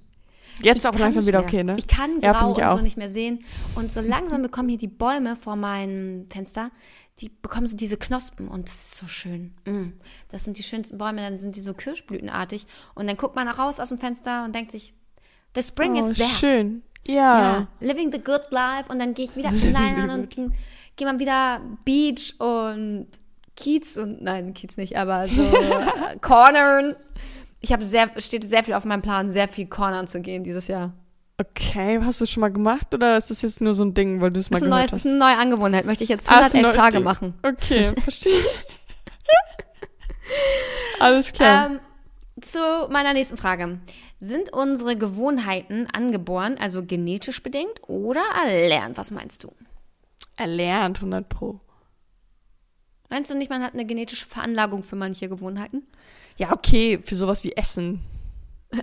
[0.63, 1.49] Jetzt Ich auch langsam wieder mehr.
[1.49, 1.77] okay, ne?
[1.79, 3.41] Ich kann Ja, grau find ich und so nicht mehr sehen.
[3.75, 6.71] Und so langsam bekommen hier die Bäume vor meinem Fenster,
[7.21, 9.53] die bekommen so diese Knospen und das ist so schön.
[9.67, 9.93] Mm.
[10.29, 12.67] Das sind die schönsten Bäume, dann sind die so kirschblütenartig.
[12.95, 14.95] Und dann guckt man auch raus aus dem Fenster und denkt sich,
[15.55, 16.29] the spring oh, is there.
[16.29, 16.83] schön.
[17.07, 17.15] Ja.
[17.41, 20.55] Ja, living the good life und dann gehe ich wieder Living hinein the und
[20.97, 23.09] gehe man wieder Beach und
[23.57, 26.97] Kiez und nein, Kiez nicht, aber so äh, Cornern.
[27.61, 30.69] Ich habe sehr steht sehr viel auf meinem Plan, sehr viel Cornern zu gehen dieses
[30.69, 30.95] Jahr.
[31.41, 34.21] Okay, hast du das schon mal gemacht oder ist das jetzt nur so ein Ding,
[34.21, 35.07] weil du es mal Das gehört neues, das hast?
[35.07, 37.05] ist eine neue Angewohnheit, möchte ich jetzt Ah, ist ein 111 neues Tage Ding.
[37.05, 37.35] machen.
[37.43, 38.45] Okay, verstehe.
[40.99, 41.71] Alles klar.
[41.71, 41.81] Ähm,
[42.43, 42.59] zu
[42.91, 43.81] meiner nächsten Frage.
[44.21, 48.99] Sind unsere Gewohnheiten angeboren, also genetisch bedingt oder erlernt?
[48.99, 49.53] Was meinst du?
[50.37, 51.61] Erlernt 100 pro.
[53.09, 55.85] Meinst du nicht, man hat eine genetische Veranlagung für manche Gewohnheiten?
[56.37, 58.03] Ja, okay, für sowas wie Essen.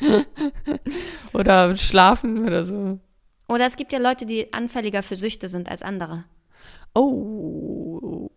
[1.32, 3.00] oder Schlafen oder so.
[3.48, 6.24] Oder es gibt ja Leute, die anfälliger für Süchte sind als andere.
[6.94, 8.30] Oh,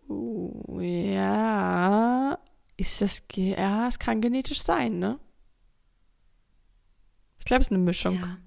[0.80, 2.38] ja.
[2.76, 5.18] Ist das, ja, es kann genetisch sein, ne?
[7.38, 8.14] Ich glaube, es ist eine Mischung.
[8.16, 8.38] Ja.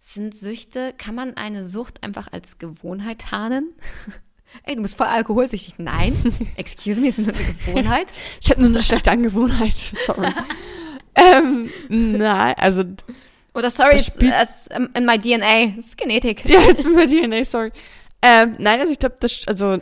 [0.00, 3.74] Sind Süchte, kann man eine Sucht einfach als Gewohnheit tarnen?
[4.64, 5.74] Ey, du bist voll alkoholsüchtig.
[5.78, 6.16] Nein.
[6.56, 8.12] Excuse me, ist nur eine Gewohnheit.
[8.40, 9.74] Ich habe nur eine schlechte Angewohnheit.
[10.06, 10.28] Sorry.
[11.14, 12.84] ähm, nein, also,
[13.54, 15.76] Oder sorry, it's, it's in my DNA.
[15.76, 16.48] Das ist Genetik.
[16.48, 17.72] ja, jetzt bin bei DNA, sorry.
[18.22, 19.78] Ähm, nein, also ich glaube, das, also,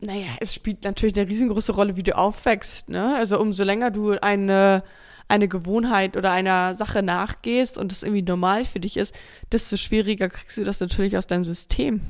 [0.00, 3.16] naja, es spielt natürlich eine riesengroße Rolle, wie du aufwächst, ne?
[3.16, 4.84] Also umso länger du eine,
[5.26, 9.14] eine Gewohnheit oder einer Sache nachgehst und das irgendwie normal für dich ist,
[9.50, 12.00] desto schwieriger kriegst du das natürlich aus deinem System.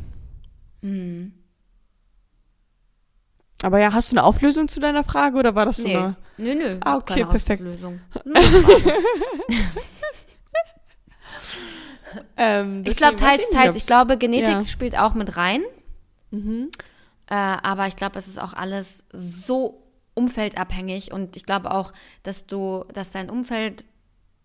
[0.83, 1.33] Hm.
[3.63, 5.97] Aber ja, hast du eine Auflösung zu deiner Frage oder war das so Nee.
[5.97, 6.17] eine?
[6.37, 6.77] Nö, nö.
[6.85, 7.61] Ah, okay, keine perfekt.
[7.63, 8.01] Auflösung.
[12.37, 13.77] Ähm, ich glaube, teils, teils.
[13.77, 14.65] Ich glaube, Genetik ja.
[14.65, 15.63] spielt auch mit rein.
[16.31, 16.71] Mhm.
[17.29, 19.83] Äh, aber ich glaube, es ist auch alles so
[20.15, 23.85] umfeldabhängig und ich glaube auch, dass du, dass dein Umfeld,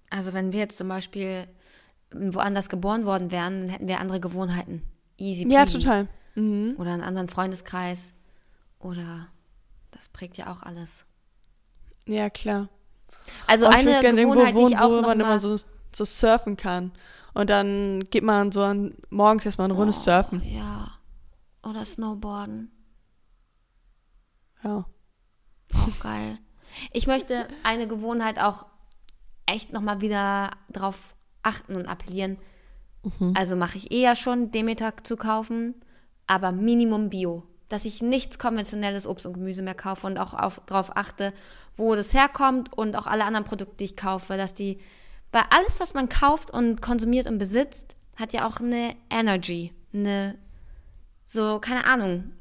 [0.09, 1.47] also wenn wir jetzt zum Beispiel
[2.13, 4.83] woanders geboren worden wären, dann hätten wir andere Gewohnheiten.
[5.17, 5.55] Easy peasy.
[5.55, 6.07] Ja, total.
[6.35, 6.75] Mhm.
[6.77, 8.13] Oder einen anderen Freundeskreis.
[8.79, 9.27] Oder
[9.91, 11.05] das prägt ja auch alles.
[12.05, 12.69] Ja, klar.
[13.47, 15.55] Also Oh, ich eine Gewohnheit, irgendwo wohnen, die ich auch wo man immer so,
[15.95, 16.91] so surfen kann.
[17.33, 20.41] Und dann geht man so an, morgens erstmal eine Runde surfen.
[20.43, 20.87] Ja.
[21.63, 22.71] Oder Snowboarden.
[24.63, 24.85] Ja.
[25.73, 26.37] Auch geil.
[26.91, 28.65] Ich möchte eine Gewohnheit auch
[29.45, 32.37] echt nochmal wieder drauf achten und appellieren.
[33.03, 33.33] Mhm.
[33.35, 35.75] Also mache ich eher schon, Demeter zu kaufen,
[36.27, 37.43] aber Minimum Bio.
[37.69, 41.33] Dass ich nichts konventionelles Obst und Gemüse mehr kaufe und auch auf, darauf achte,
[41.75, 44.77] wo das herkommt und auch alle anderen Produkte, die ich kaufe, dass die,
[45.31, 50.37] weil alles, was man kauft und konsumiert und besitzt, hat ja auch eine Energy, eine,
[51.25, 52.31] so, keine Ahnung,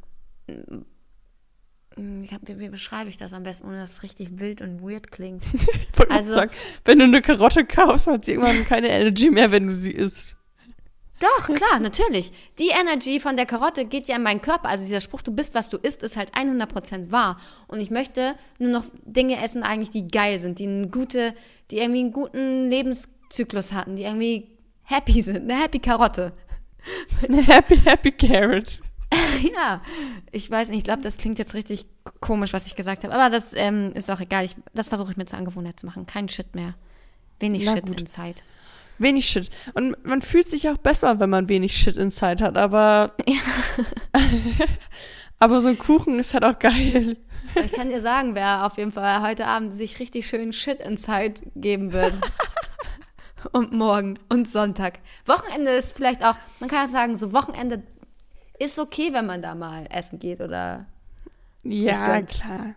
[2.30, 5.10] hab, wie, wie beschreibe ich das am besten, ohne dass es richtig wild und weird
[5.10, 5.44] klingt?
[5.52, 6.50] Ich wollte Also- also, sagen,
[6.84, 10.36] wenn du eine Karotte kaufst, hat sie irgendwann keine Energy mehr, wenn du sie isst.
[11.38, 12.32] Doch, klar, natürlich.
[12.58, 14.68] Die Energy von der Karotte geht ja in meinen Körper.
[14.68, 17.38] Also dieser Spruch, du bist, was du isst, ist halt 100% wahr.
[17.68, 21.34] Und ich möchte nur noch Dinge essen eigentlich, die geil sind, die, eine gute,
[21.70, 24.48] die irgendwie einen guten Lebenszyklus hatten, die irgendwie
[24.82, 25.50] happy sind.
[25.50, 26.32] Eine happy Karotte.
[27.46, 28.80] happy, happy carrot.
[29.54, 29.82] ja,
[30.30, 31.86] ich weiß nicht, ich glaube, das klingt jetzt richtig
[32.20, 33.14] komisch, was ich gesagt habe.
[33.14, 34.44] Aber das ähm, ist auch egal.
[34.44, 36.06] Ich, das versuche ich mir zur Angewohnheit zu machen.
[36.06, 36.74] Kein Shit mehr.
[37.38, 38.00] Wenig Na Shit gut.
[38.00, 38.42] in Zeit.
[38.98, 39.50] Wenig Shit.
[39.74, 43.14] Und man fühlt sich auch besser, wenn man wenig Shit inside hat, aber.
[45.38, 47.16] aber so ein Kuchen ist halt auch geil.
[47.54, 50.96] Ich kann dir sagen, wer auf jeden Fall heute Abend sich richtig schön Shit in
[50.96, 52.14] Zeit geben wird.
[53.52, 55.00] und morgen und Sonntag.
[55.26, 57.82] Wochenende ist vielleicht auch, man kann ja sagen, so Wochenende
[58.58, 60.86] ist okay, wenn man da mal essen geht oder,
[61.64, 62.74] Ja, klar.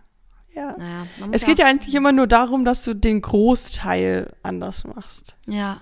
[0.53, 0.76] Ja.
[0.78, 1.07] naja.
[1.32, 5.36] Es geht ja eigentlich immer nur darum, dass du den Großteil anders machst.
[5.45, 5.82] Ja.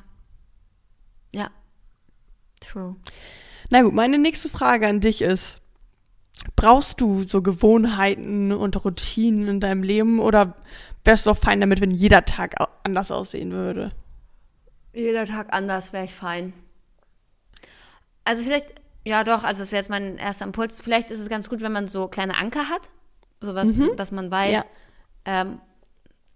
[1.33, 1.49] Ja.
[2.59, 2.95] True.
[3.69, 5.61] Na gut, meine nächste Frage an dich ist,
[6.55, 10.55] brauchst du so Gewohnheiten und Routinen in deinem Leben oder
[11.03, 13.91] wärst du auch fein damit, wenn jeder Tag anders aussehen würde?
[14.93, 16.53] Jeder Tag anders wäre ich fein.
[18.25, 18.67] Also vielleicht,
[19.05, 20.79] ja doch, also das wäre jetzt mein erster Impuls.
[20.81, 22.89] Vielleicht ist es ganz gut, wenn man so kleine Anker hat.
[23.41, 24.63] Sowas, dass man weiß, Ja.
[25.25, 25.59] ähm,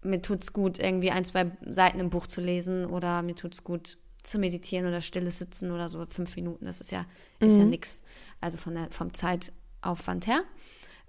[0.02, 3.98] mir tut's gut, irgendwie ein, zwei Seiten im Buch zu lesen oder mir tut's gut
[4.28, 6.66] zu meditieren oder stilles Sitzen oder so fünf Minuten.
[6.66, 7.06] Das ist ja,
[7.40, 8.02] ist ja nix.
[8.42, 10.42] Also von der, vom Zeitaufwand her.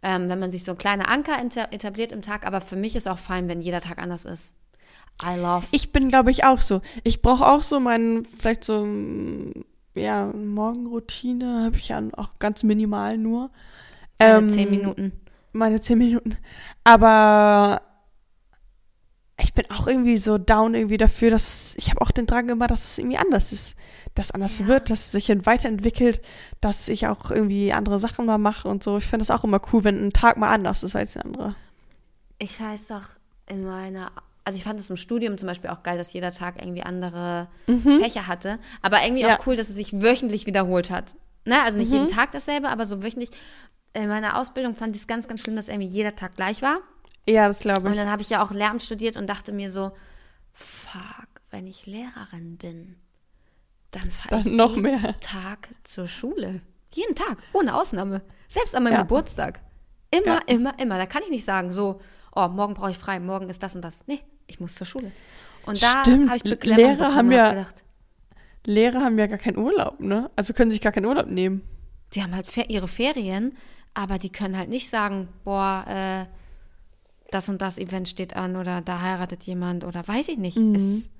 [0.02, 3.08] Ähm, wenn man sich so kleine Anker enta- etabliert im Tag, aber für mich ist
[3.08, 4.54] auch fein, wenn jeder Tag anders ist.
[5.20, 6.80] I love Ich bin, glaube ich, auch so.
[7.02, 8.86] Ich brauche auch so meinen, vielleicht so,
[9.94, 13.50] ja, Morgenroutine habe ich ja auch ganz minimal nur.
[14.20, 15.12] meine Ähm, zehn Minuten.
[15.52, 16.36] Meine zehn Minuten.
[16.84, 17.82] Aber
[19.58, 22.92] bin auch irgendwie so down irgendwie dafür, dass ich habe auch den Drang immer, dass
[22.92, 23.74] es irgendwie anders ist,
[24.14, 24.66] dass anders Ja.
[24.68, 26.20] wird, dass es sich weiterentwickelt,
[26.60, 28.98] dass ich auch irgendwie andere Sachen mal mache und so.
[28.98, 31.56] Ich finde das auch immer cool, wenn ein Tag mal anders ist als der andere.
[32.38, 33.02] Ich weiß doch
[33.48, 34.12] in meiner,
[34.44, 37.48] also ich fand es im Studium zum Beispiel auch geil, dass jeder Tag irgendwie andere
[38.00, 39.38] Fächer hatte, aber irgendwie Ja.
[39.38, 41.16] auch cool, dass es sich wöchentlich wiederholt hat.
[41.44, 41.60] Ne?
[41.64, 43.30] Also nicht jeden Tag dasselbe, aber so wöchentlich.
[43.92, 46.78] In meiner Ausbildung fand ich es ganz, ganz schlimm, dass irgendwie jeder Tag gleich war.
[47.28, 47.98] Ja, das glaube Und ich.
[47.98, 49.92] dann habe ich ja auch Lehramt studiert und dachte mir so,
[50.52, 52.96] fuck, wenn ich Lehrerin bin,
[53.90, 55.18] dann fahre Dann ich noch jeden mehr.
[55.20, 56.60] Tag zur Schule.
[56.92, 58.22] Jeden Tag, ohne Ausnahme.
[58.48, 59.02] Selbst an meinem Ja.
[59.02, 59.60] Geburtstag.
[60.10, 60.40] Immer, Ja.
[60.46, 60.96] immer, immer.
[60.98, 62.00] Da kann ich nicht sagen, so,
[62.34, 64.04] oh, morgen brauche ich frei, morgen ist das und das.
[64.06, 65.12] Nee, ich muss zur Schule.
[65.66, 67.84] Und da habe ich Beklemmung Lehrer haben und ja- gedacht,
[68.64, 70.30] Lehrer haben ja gar keinen Urlaub, ne?
[70.36, 71.62] Also können sich gar keinen Urlaub nehmen.
[72.14, 73.54] die haben halt ihre Ferien,
[73.92, 76.26] aber die können halt nicht sagen, boah, äh,
[77.30, 80.56] das und das Event steht an oder da heiratet jemand oder weiß ich nicht.
[80.56, 81.10] Es,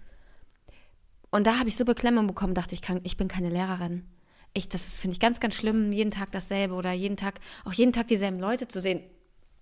[1.30, 4.06] und da habe ich so Beklemmung bekommen, dachte ich, kann, ich bin keine Lehrerin.
[4.54, 7.34] Ich, das ist, finde ich ganz, ganz schlimm, jeden Tag dasselbe oder jeden Tag,
[7.64, 9.02] auch jeden Tag dieselben Leute zu sehen.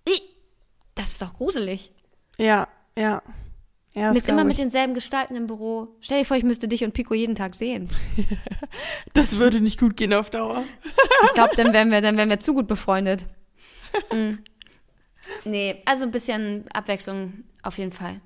[0.07, 0.21] I,
[0.95, 1.91] Das ist doch gruselig.
[2.37, 2.67] Ja,
[2.97, 3.21] ja.
[3.93, 4.59] Ja, mit immer glaub mit ich.
[4.59, 5.87] denselben Gestalten im Büro.
[6.01, 7.89] Stell dir vor, ich müsste dich und Pico jeden Tag sehen.
[9.13, 10.63] Das würde nicht gut gehen auf Dauer.
[11.25, 13.25] Ich glaube, dann wären wir, dann wären wir zu gut befreundet.
[14.13, 14.37] Mm.
[15.45, 18.21] Nee, also ein bisschen Abwechslung auf jeden Fall.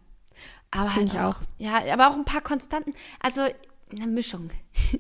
[0.72, 1.42] Aber halt Find ich auch, auch.
[1.58, 2.94] Ja, aber auch ein paar Konstanten.
[3.20, 3.42] Also
[3.92, 4.50] eine Mischung.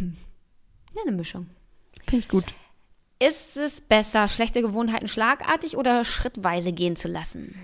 [0.00, 1.48] ja, eine Mischung.
[2.06, 2.44] Finde ich gut.
[3.20, 7.54] Ist es besser, schlechte Gewohnheiten schlagartig oder schrittweise gehen zu lassen?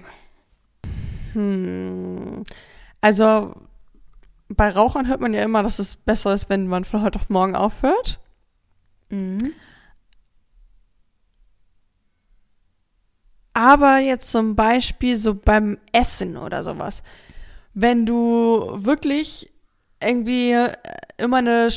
[1.33, 2.45] Hm.
[3.01, 3.55] Also
[4.49, 7.29] bei Rauchern hört man ja immer, dass es besser ist, wenn man von heute auf
[7.29, 8.21] morgen aufhört.
[9.11, 9.53] Mhm.
[13.53, 17.03] Aber jetzt zum Beispiel so beim Essen oder sowas.
[17.75, 19.53] Wenn du wirklich
[20.03, 20.73] irgendwie äh,
[21.19, 21.69] immer eine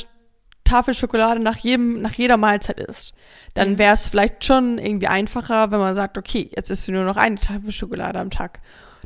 [0.64, 3.14] Tafel Schokolade nach jedem, nach jeder Mahlzeit isst,
[3.54, 3.78] dann Mhm.
[3.78, 7.16] wäre es vielleicht schon irgendwie einfacher, wenn man sagt, okay, jetzt isst du nur noch
[7.16, 8.60] eine Tafel Schokolade am Tag.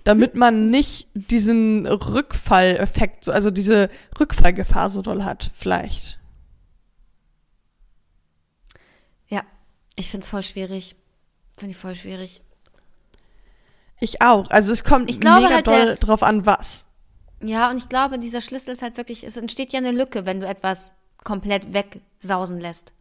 [0.05, 3.91] Damit man nicht diesen Rückfalleffekt, so- also diese
[4.21, 6.19] Rückfallgefahr so doll hat, vielleicht.
[9.27, 9.43] Ja,
[9.97, 10.95] ich finde es voll schwierig.
[11.57, 12.41] Finde ich voll schwierig.
[14.01, 14.51] Ich auch.
[14.51, 16.87] Also es kommt Ich glaube mega halt, doll drauf an, was.
[17.41, 20.41] Ja, und ich glaube, dieser Schlüssel ist halt wirklich, es entsteht ja eine Lücke, wenn
[20.41, 20.93] du etwas
[21.25, 22.93] komplett wegsausen lässt.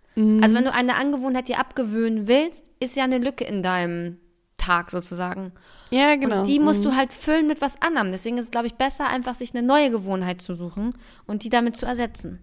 [0.42, 4.18] Also wenn du eine Angewohnheit dir abgewöhnen willst, ist ja eine Lücke in deinem
[4.58, 5.52] Tag sozusagen.
[5.92, 6.40] Ja, genau.
[6.40, 8.12] Und die musst du halt füllen mit was anderem.
[8.12, 10.96] Deswegen ist es, glaube ich, besser, einfach sich eine neue Gewohnheit zu suchen
[11.28, 12.40] und die damit zu ersetzen.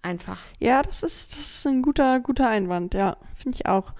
[0.00, 0.38] Einfach.
[0.58, 3.92] Ja, das ist, das ist ein guter, guter Einwand, ja, finde ich auch.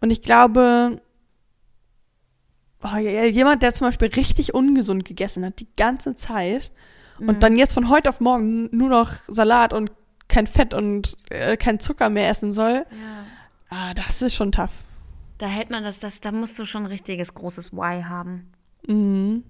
[0.00, 1.00] Und ich glaube,
[2.82, 6.72] oh, jemand, der zum Beispiel richtig ungesund gegessen hat, die ganze Zeit,
[7.18, 9.92] und dann jetzt von heute auf morgen nur noch Salat und
[10.28, 12.84] kein Fett und äh, kein Zucker mehr essen soll.
[12.90, 13.26] Ja.
[13.68, 14.84] Ah, das ist schon tough.
[15.38, 18.50] Da hält man das, das, da musst du schon ein richtiges großes Why haben.
[18.86, 19.44] Mhm.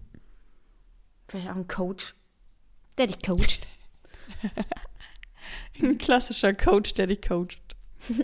[1.27, 2.15] Vielleicht auch ein Coach,
[2.99, 3.67] der dich coacht.
[5.83, 7.77] Ein klassischer Coach, der dich coacht.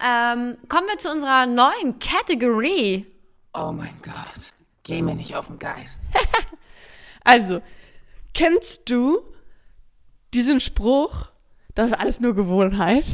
[0.00, 3.06] Ähm, kommen wir zu unserer neuen Kategorie.
[3.54, 4.52] Oh mein Gott.
[4.82, 6.02] Geh mir nicht auf den Geist.
[7.26, 7.62] Also,
[8.34, 9.22] kennst du
[10.34, 11.30] diesen Spruch,
[11.74, 13.06] das ist alles nur Gewohnheit?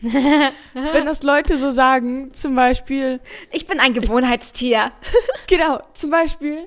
[0.02, 4.92] Wenn das Leute so sagen, zum Beispiel, Ich bin ein Gewohnheitstier.
[5.48, 6.66] genau, zum Beispiel,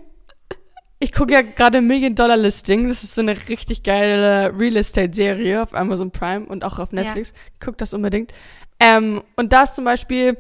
[0.98, 5.14] ich gucke ja gerade Million Dollar Listing, das ist so eine richtig geile Real Estate
[5.14, 7.34] Serie auf Amazon Prime und auch auf Netflix.
[7.60, 8.34] Guck das unbedingt.
[8.80, 10.38] Ähm, und da ist zum Beispiel,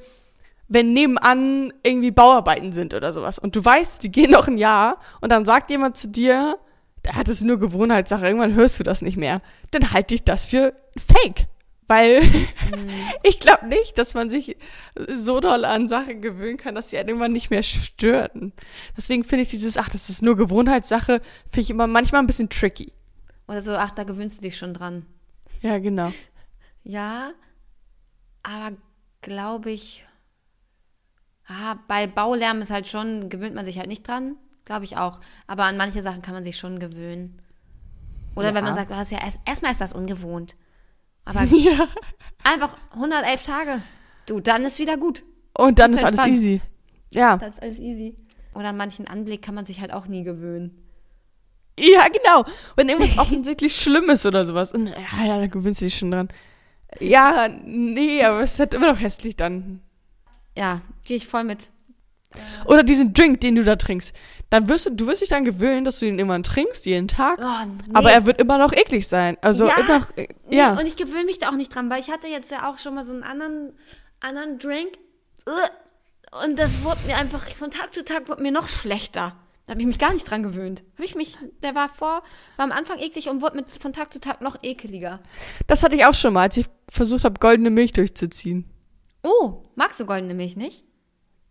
[0.71, 4.97] wenn nebenan irgendwie Bauarbeiten sind oder sowas und du weißt, die gehen noch ein Jahr
[5.19, 6.57] und dann sagt jemand zu dir,
[7.05, 9.41] ja, das ist nur Gewohnheitssache, irgendwann hörst du das nicht mehr,
[9.71, 11.47] dann halte ich das für fake.
[11.87, 12.21] Weil
[13.23, 14.55] ich glaube nicht, dass man sich
[15.13, 18.53] so doll an Sachen gewöhnen kann, dass sie einen irgendwann nicht mehr stören.
[18.95, 22.49] Deswegen finde ich dieses, ach, das ist nur Gewohnheitssache, finde ich immer manchmal ein bisschen
[22.49, 22.93] tricky.
[23.49, 25.05] Oder so, ach, da gewöhnst du dich schon dran.
[25.61, 26.13] Ja, genau.
[26.83, 27.31] Ja,
[28.43, 28.77] aber
[29.21, 30.05] glaube ich,
[31.47, 34.35] ah, bei Baulärm ist halt schon, gewöhnt man sich halt nicht dran.
[34.65, 35.19] Glaube ich auch.
[35.47, 37.41] Aber an manche Sachen kann man sich schon gewöhnen.
[38.35, 38.55] Oder Ja.
[38.55, 40.55] wenn man sagt, du hast ja erst, erstmal ist das ungewohnt.
[41.25, 41.87] Aber Ja.
[42.43, 43.81] einfach 111 Tage.
[44.27, 45.23] Du, dann ist wieder gut.
[45.57, 46.61] Und dann ist alles easy.
[47.09, 47.37] Ja.
[47.37, 48.15] Das ist alles easy.
[48.53, 50.77] Oder an manchen Anblick kann man sich halt auch nie gewöhnen.
[51.79, 52.45] Ja, genau.
[52.75, 54.71] Wenn irgendwas offensichtlich schlimm ist oder sowas.
[54.71, 56.29] Und, ja, ja, da gewöhnst du dich schon dran.
[56.99, 59.81] Ja, nee, aber es ist halt immer noch hässlich dann.
[60.57, 61.69] Ja, gehe ich voll mit.
[62.65, 64.15] Oder diesen Drink, den du da trinkst.
[64.49, 67.39] Dann wirst du, du wirst dich dann gewöhnen, dass du ihn immer trinkst, jeden Tag.
[67.41, 67.93] Oh, nee.
[67.93, 69.37] Aber er wird immer noch eklig sein.
[69.41, 70.71] Also Ja, immer noch, äh, Nee, ja.
[70.71, 72.95] und ich gewöhne mich da auch nicht dran, weil ich hatte jetzt ja auch schon
[72.95, 73.73] mal so einen anderen,
[74.21, 74.97] anderen Drink.
[76.45, 79.35] Und das wurde mir einfach, von Tag zu Tag wurde mir noch schlechter.
[79.67, 80.83] Da habe ich mich gar nicht dran gewöhnt.
[80.95, 82.23] Habe ich mich, der war vor,
[82.55, 85.19] war am Anfang eklig und wurde mit von Tag zu Tag noch ekeliger.
[85.67, 88.65] Das hatte ich auch schon mal, als ich versucht habe, goldene Milch durchzuziehen.
[89.23, 90.83] Oh, magst du goldene Milch nicht?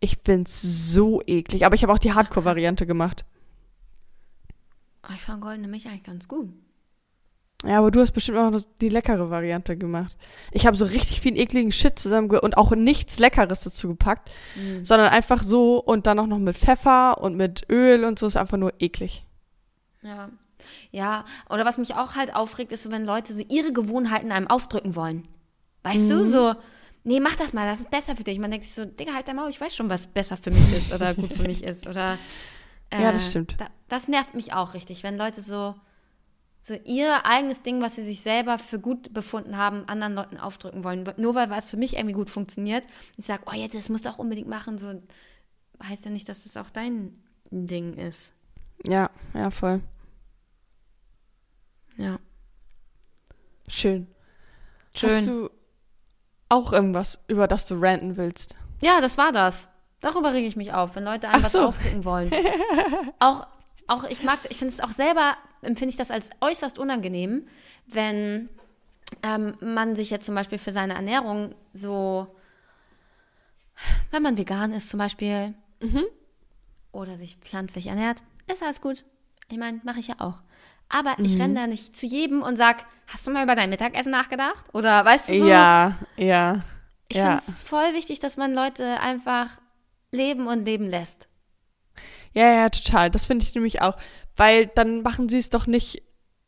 [0.01, 1.67] Ich find's so eklig.
[1.67, 3.25] Aber ich habe auch die Hardcore-Variante gemacht.
[5.05, 6.51] Oh, ich fand goldene Milch eigentlich ganz gut.
[7.65, 10.17] Ja, aber du hast bestimmt auch noch die leckere Variante gemacht.
[10.51, 14.31] Ich habe so richtig viel ekligen Shit zusammen und auch nichts Leckeres dazu gepackt,
[14.83, 18.37] sondern einfach so und dann auch noch mit Pfeffer und mit Öl und so ist
[18.37, 19.27] einfach nur eklig.
[20.03, 20.31] Ja.
[20.91, 24.97] Ja, oder was mich auch halt aufregt, ist wenn Leute so ihre Gewohnheiten einem aufdrücken
[24.97, 25.29] wollen.
[25.83, 26.55] Weißt du, so,
[27.05, 28.39] nee, mach das mal, das ist besser für dich.
[28.39, 30.73] Man denkt sich so, Digga, halt dein Maul, ich weiß schon, was besser für mich
[30.73, 31.87] ist oder gut für mich ist.
[31.87, 32.19] Oder,
[32.91, 33.61] äh, Ja, das stimmt.
[33.61, 35.75] Da, das nervt mich auch richtig, wenn Leute so,
[36.63, 40.85] so ihr eigenes Ding, was sie sich selber für gut befunden haben, anderen Leuten aufdrücken
[40.85, 41.09] wollen.
[41.17, 42.87] Nur weil was für mich irgendwie gut funktioniert.
[43.17, 44.77] Ich sage, oh ja, das musst du auch unbedingt machen.
[44.77, 45.03] So
[45.83, 48.33] heißt ja nicht, dass das auch dein Ding ist.
[48.87, 49.81] Ja, ja, voll.
[51.97, 52.19] Ja.
[53.69, 54.07] Schön.
[54.95, 55.11] Schön.
[55.11, 55.51] Hast du
[56.51, 58.55] auch irgendwas, über das du ranten willst?
[58.83, 59.69] Ja, das war das.
[60.01, 61.67] Darüber rege ich mich auf, wenn Leute einem Ach was so.
[61.67, 62.33] aufdrücken wollen.
[63.19, 63.47] auch,
[63.87, 67.47] auch ich mag, ich finde es auch selber, empfinde ich das als äußerst unangenehm,
[67.87, 68.49] wenn
[69.23, 72.27] ähm, man sich jetzt zum Beispiel für seine Ernährung so,
[74.11, 75.55] wenn man vegan ist zum Beispiel
[76.93, 79.05] oder sich pflanzlich ernährt, ist alles gut.
[79.51, 80.41] Ich meine, mache ich ja auch.
[80.91, 84.11] Aber ich renne da nicht zu jedem und sag, hast du mal über dein Mittagessen
[84.11, 84.65] nachgedacht?
[84.75, 85.49] Oder weißt du so?
[85.49, 86.63] Ja, ja.
[87.09, 87.39] Ich ja.
[87.39, 89.49] finde es voll wichtig, dass man Leute einfach
[90.13, 91.29] leben und leben lässt.
[92.33, 93.11] Ja, ja, total.
[93.11, 93.97] Das finde ich nämlich auch.
[94.37, 96.03] Weil dann machen sie es doch nicht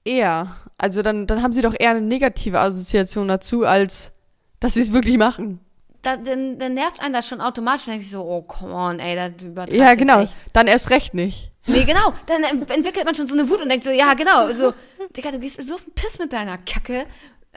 [0.05, 0.57] eher.
[0.79, 4.13] Also dann, dann haben sie doch eher eine negative Assoziation dazu, als
[4.61, 5.61] dass sie es wirklich machen.
[6.03, 7.85] Da, dann, dann nervt einen das schon automatisch.
[7.87, 10.21] Dann denkt sich so, oh, come on, ey, da du übertreibst Ja, genau.
[10.23, 10.35] Echt.
[10.53, 11.53] Dann erst recht nicht.
[11.67, 12.13] Nee, genau.
[12.27, 14.51] Dann entwickelt man schon so eine Wut und denkt so, ja, genau.
[14.53, 14.75] So,
[15.17, 17.07] Digga, du gehst mir so auf den Piss mit deiner Kacke.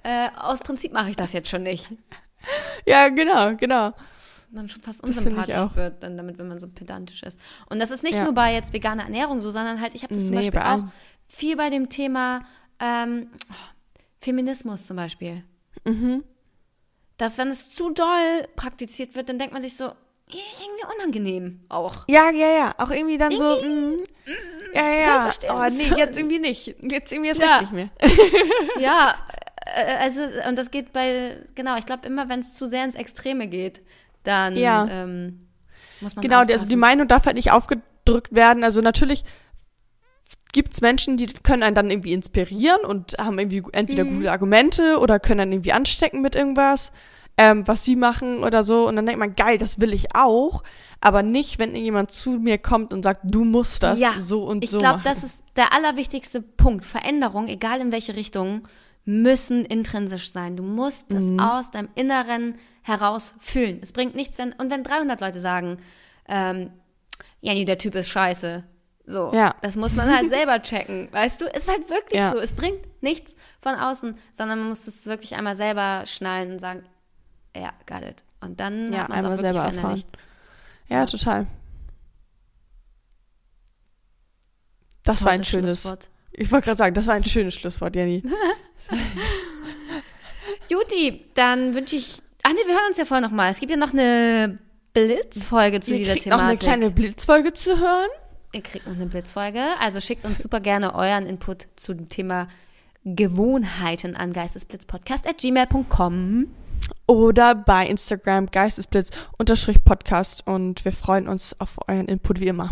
[0.04, 1.89] Äh, aus Prinzip mache ich das jetzt schon nicht.
[2.86, 3.93] Ja, genau, genau.
[4.52, 7.39] Dann schon fast Das ich unsympathisch wird, dann damit, wenn man so pedantisch ist.
[7.70, 8.24] Und das ist nicht Ja.
[8.24, 10.74] nur bei jetzt veganer Ernährung so, sondern halt, ich habe das zum Nee, Beispiel bei
[10.76, 10.84] auch
[11.28, 12.41] viel bei dem Thema
[12.80, 13.32] ähm,
[14.22, 15.43] Feminismus zum Beispiel.
[15.86, 16.24] Mhm.
[17.18, 19.91] Dass wenn es zu doll praktiziert wird, dann denkt man sich so,
[20.28, 22.05] irgendwie unangenehm auch.
[22.07, 22.76] Ja, ja, ja.
[22.78, 24.03] Auch irgendwie dann so, mm,
[24.74, 25.51] ja, ja, verstehen.
[25.53, 26.76] Oh, nee, jetzt irgendwie nicht.
[26.82, 27.61] Jetzt irgendwie erst Ja.
[27.61, 27.89] nicht mehr.
[28.80, 29.16] Ja,
[29.66, 32.95] äh, also, und das geht bei, genau, ich glaube, immer wenn es zu sehr ins
[32.95, 33.82] Extreme geht,
[34.24, 34.88] dann Ja.
[34.89, 35.47] ähm,
[36.01, 36.80] muss man Genau, die- also die aufpassen.
[36.80, 38.63] Meinung darf halt nicht aufgedrückt werden.
[38.63, 39.24] Also natürlich
[40.56, 44.16] gibt's Menschen, die können einen dann irgendwie inspirieren und haben irgendwie entweder Mhm.
[44.20, 46.93] gute Argumente oder können dann irgendwie anstecken mit irgendwas,
[47.38, 48.88] ähm, was sie machen oder so.
[48.88, 50.64] Und dann denkt man, geil, das will ich auch.
[51.01, 54.64] Aber nicht, wenn irgendjemand zu mir kommt und sagt, du musst das ja, so und
[54.64, 55.03] ich so glaube, machen.
[55.10, 56.86] das ist der allerwichtigste Punkt.
[56.86, 58.66] Veränderung, egal in welche Richtung,
[59.03, 60.56] müssen intrinsisch sein.
[60.56, 61.39] Du musst es Mhm.
[61.41, 63.80] aus deinem Inneren heraus fühlen.
[63.84, 65.78] Es bringt nichts, wenn, und wenn 300 Leute sagen,
[66.30, 66.72] ähm,
[67.41, 68.64] Jenny, der Typ ist scheiße.
[69.08, 69.53] So, Ja.
[69.62, 71.45] das muss man halt selber checken, weißt du?
[71.45, 72.32] Ist halt wirklich Ja.
[72.32, 72.39] so.
[72.39, 76.84] Es bringt nichts von außen, sondern man muss es wirklich einmal selber schnallen und sagen,
[77.56, 78.24] ja, got it.
[78.41, 80.08] Und dann Ja, hat man es auch wirklich selber verinnerlicht.
[80.89, 81.45] ja, total.
[85.03, 85.82] Das war ein schönes.
[85.82, 86.10] Schlusswort.
[86.32, 88.24] Ich wollte gerade sagen, das war ein schönes Schlusswort, Jenny.
[90.70, 92.22] Juti, dann wünsche ich.
[92.43, 93.51] Ach nee, wir hören uns ja vorher nochmal.
[93.51, 94.60] Es gibt ja noch eine
[94.93, 96.68] Blitzfolge zu Ihr dieser kriegt noch eine Thematik.
[96.68, 98.10] kleine Blitzfolge zu hören.
[98.56, 99.62] Ihr kriegt noch eine Blitzfolge.
[99.82, 102.47] Also schickt uns super gerne euren Input zu dem Thema
[103.03, 106.47] Gewohnheiten an geistesblitzpodcast.gmail.com.
[107.06, 112.70] Oder bei Instagram geistesblitz unterstrich Podcast und wir freuen uns auf euren Input wie immer.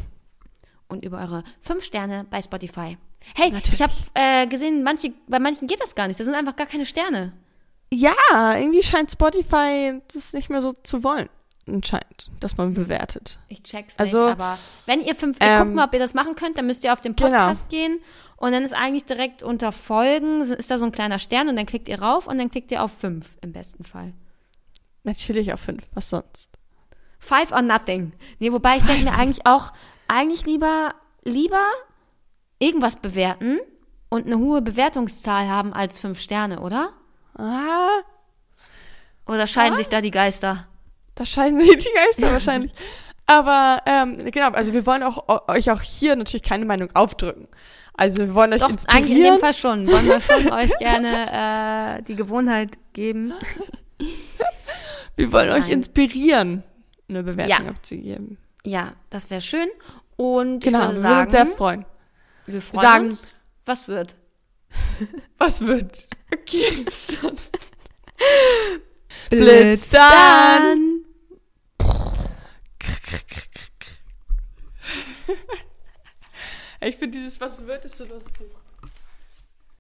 [0.88, 2.98] Und über eure fünf Sterne bei Spotify.
[3.36, 3.74] Hey, Natürlich.
[3.74, 6.18] ich habe äh, gesehen, manche, bei manchen geht das gar nicht.
[6.18, 7.34] Das sind einfach gar keine Sterne.
[7.92, 8.14] Ja,
[8.56, 11.28] irgendwie scheint Spotify das nicht mehr so zu wollen.
[11.68, 13.40] Anscheinend, dass man bewertet.
[13.48, 16.14] Ich check's Also, nicht, aber wenn ihr fünf, ihr ähm, guckt mal, ob ihr das
[16.14, 17.30] machen könnt, dann müsst ihr auf den Genau.
[17.30, 18.00] Podcast gehen
[18.36, 21.66] und dann ist eigentlich direkt unter Folgen, ist da so ein kleiner Stern und dann
[21.66, 24.14] klickt ihr rauf und dann klickt ihr auf fünf im besten Fall.
[25.04, 26.50] Natürlich auf fünf, was sonst?
[27.20, 28.12] Five or nothing.
[28.40, 29.72] Nee, wobei ich denke mir eigentlich auch,
[30.10, 30.94] eigentlich lieber,
[31.24, 31.64] lieber
[32.60, 33.60] irgendwas bewerten
[34.10, 36.92] und eine hohe Bewertungszahl haben als fünf Sterne, oder?
[37.38, 38.02] Ah,
[39.26, 40.68] Oder scheiden sich da die Geister?
[41.16, 42.72] Da scheiden sich die Geister wahrscheinlich.
[43.26, 47.48] Aber ähm, genau, also wir wollen auch eu- euch auch hier natürlich keine Meinung aufdrücken.
[47.96, 49.40] Also wir wollen euch Doch, eigentlich in dem inspirieren.
[49.40, 49.88] Fall schon.
[49.88, 53.34] Wollen wir schon euch gerne äh, die Gewohnheit geben.
[55.16, 55.72] Wir wollen euch Nein.
[55.74, 56.64] inspirieren,
[57.08, 57.70] eine Bewertung Ja.
[57.70, 58.40] abzugeben.
[58.66, 59.68] Ja, das wäre schön.
[60.16, 61.86] Und Genau, ich würde wir würden uns sehr sagen, freuen.
[62.48, 63.28] wir freuen sagen- uns.
[63.68, 64.16] Was wird?
[65.38, 66.08] Was wird?
[66.34, 66.84] Okay.
[69.30, 70.93] Blitz dann.
[76.82, 78.52] Ich finde dieses Was wird ist so lustig.